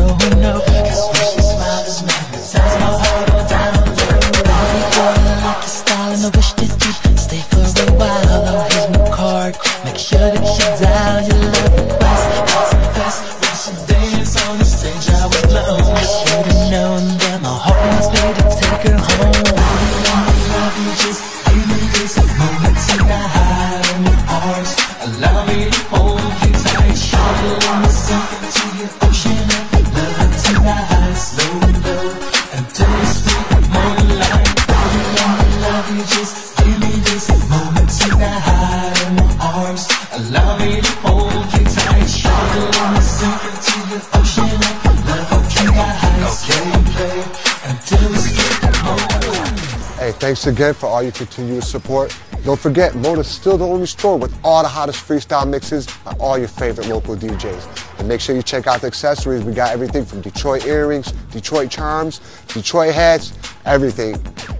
again 50.59 50.73
for 50.73 50.87
all 50.87 51.01
your 51.01 51.13
continuous 51.13 51.71
support. 51.71 52.13
Don't 52.43 52.59
forget, 52.59 52.93
Motor's 52.93 53.27
still 53.27 53.57
the 53.57 53.65
only 53.65 53.87
store 53.87 54.17
with 54.17 54.37
all 54.43 54.61
the 54.61 54.67
hottest 54.67 55.07
freestyle 55.07 55.47
mixes 55.47 55.87
by 56.03 56.11
all 56.19 56.37
your 56.37 56.49
favorite 56.49 56.87
local 56.87 57.15
DJs. 57.15 57.97
And 57.97 58.09
make 58.09 58.19
sure 58.19 58.35
you 58.35 58.43
check 58.43 58.67
out 58.67 58.81
the 58.81 58.87
accessories. 58.87 59.45
We 59.45 59.53
got 59.53 59.71
everything 59.71 60.03
from 60.03 60.19
Detroit 60.19 60.65
earrings, 60.65 61.13
Detroit 61.31 61.71
charms, 61.71 62.19
Detroit 62.47 62.93
hats, 62.93 63.31
everything. 63.63 64.15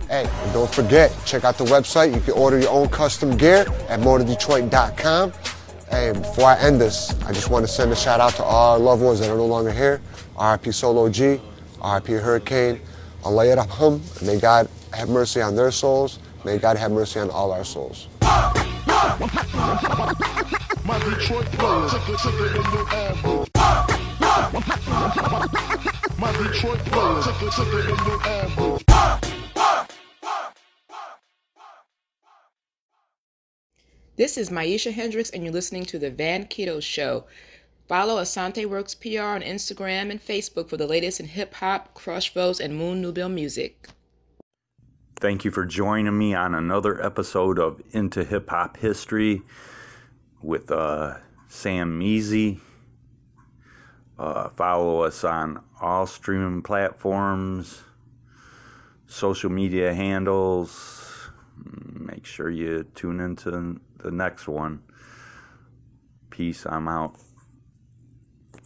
Hey, 0.08 0.26
and 0.26 0.54
don't 0.54 0.74
forget, 0.74 1.14
check 1.26 1.44
out 1.44 1.58
the 1.58 1.66
website. 1.66 2.16
You 2.16 2.22
can 2.22 2.34
order 2.34 2.58
your 2.58 2.72
own 2.72 2.88
custom 2.88 3.36
gear 3.36 3.66
at 3.90 4.00
motordetroit.com. 4.00 5.34
Hey, 5.90 6.14
before 6.14 6.46
I 6.46 6.60
end 6.60 6.80
this, 6.80 7.12
I 7.24 7.34
just 7.34 7.50
want 7.50 7.66
to 7.66 7.72
send 7.72 7.92
a 7.92 7.96
shout 7.98 8.22
out 8.22 8.36
to 8.36 8.44
all 8.44 8.72
our 8.72 8.80
loved 8.80 9.02
ones 9.02 9.20
that 9.20 9.30
are 9.30 9.36
no 9.36 9.46
longer 9.46 9.74
here. 9.74 10.02
RIP 10.42 10.74
Solo 10.74 11.10
G, 11.10 11.42
RIP 11.84 12.08
Hurricane, 12.08 12.80
Allah 13.26 13.48
yarhamhum. 13.48 14.26
May 14.26 14.40
God 14.40 14.70
have 14.94 15.10
mercy 15.10 15.42
on 15.42 15.56
their 15.56 15.72
souls. 15.72 16.20
May 16.46 16.58
God 16.58 16.78
have 16.78 16.92
mercy 16.92 17.20
on 17.20 17.30
all 17.30 17.52
our 17.52 17.64
souls. 17.64 18.08
My 20.86 21.00
Detroit 21.04 21.46
players. 21.54 21.94
My 26.18 26.32
Detroit. 26.38 26.80
This 34.20 34.38
is 34.38 34.50
Maisha 34.50 34.92
Hendricks, 34.92 35.30
and 35.30 35.46
you're 35.46 35.54
listening 35.54 35.86
to 35.86 35.98
The 35.98 36.12
Van 36.12 36.46
Keto 36.46 36.84
Show. 36.84 37.24
Follow 37.88 38.22
Asante 38.22 38.66
Works 38.66 38.94
PR 38.94 39.22
on 39.22 39.42
Instagram 39.42 40.12
and 40.12 40.22
Facebook 40.22 40.68
for 40.68 40.76
the 40.76 40.86
latest 40.86 41.22
in 41.22 41.28
hip 41.28 41.54
hop, 41.54 41.94
crush 41.94 42.34
votes, 42.34 42.60
and 42.60 42.76
Moon 42.76 43.02
Nubile 43.02 43.30
music. 43.30 43.88
Thank 45.20 45.44
you 45.44 45.52
for 45.52 45.66
joining 45.66 46.18
me 46.18 46.34
on 46.34 46.56
another 46.56 47.04
episode 47.06 47.60
of 47.60 47.82
Into 47.92 48.24
Hip 48.24 48.50
Hop 48.52 48.78
History 48.78 49.42
with 50.42 50.72
uh, 50.72 51.16
Sam 51.50 52.00
Measy. 52.00 52.62
Uh, 54.18 54.48
follow 54.48 55.02
us 55.02 55.26
on 55.26 55.62
all 55.82 56.08
streaming 56.08 56.62
platforms, 56.62 57.84
social 59.08 59.50
media 59.50 59.94
handles. 59.94 61.30
Make 61.66 62.26
sure 62.26 62.50
you 62.50 62.86
tune 62.96 63.20
into 63.20 63.82
the 63.98 64.12
next 64.12 64.48
one. 64.48 64.84
Peace. 66.30 66.66
I'm 66.66 66.88
out. 66.88 67.18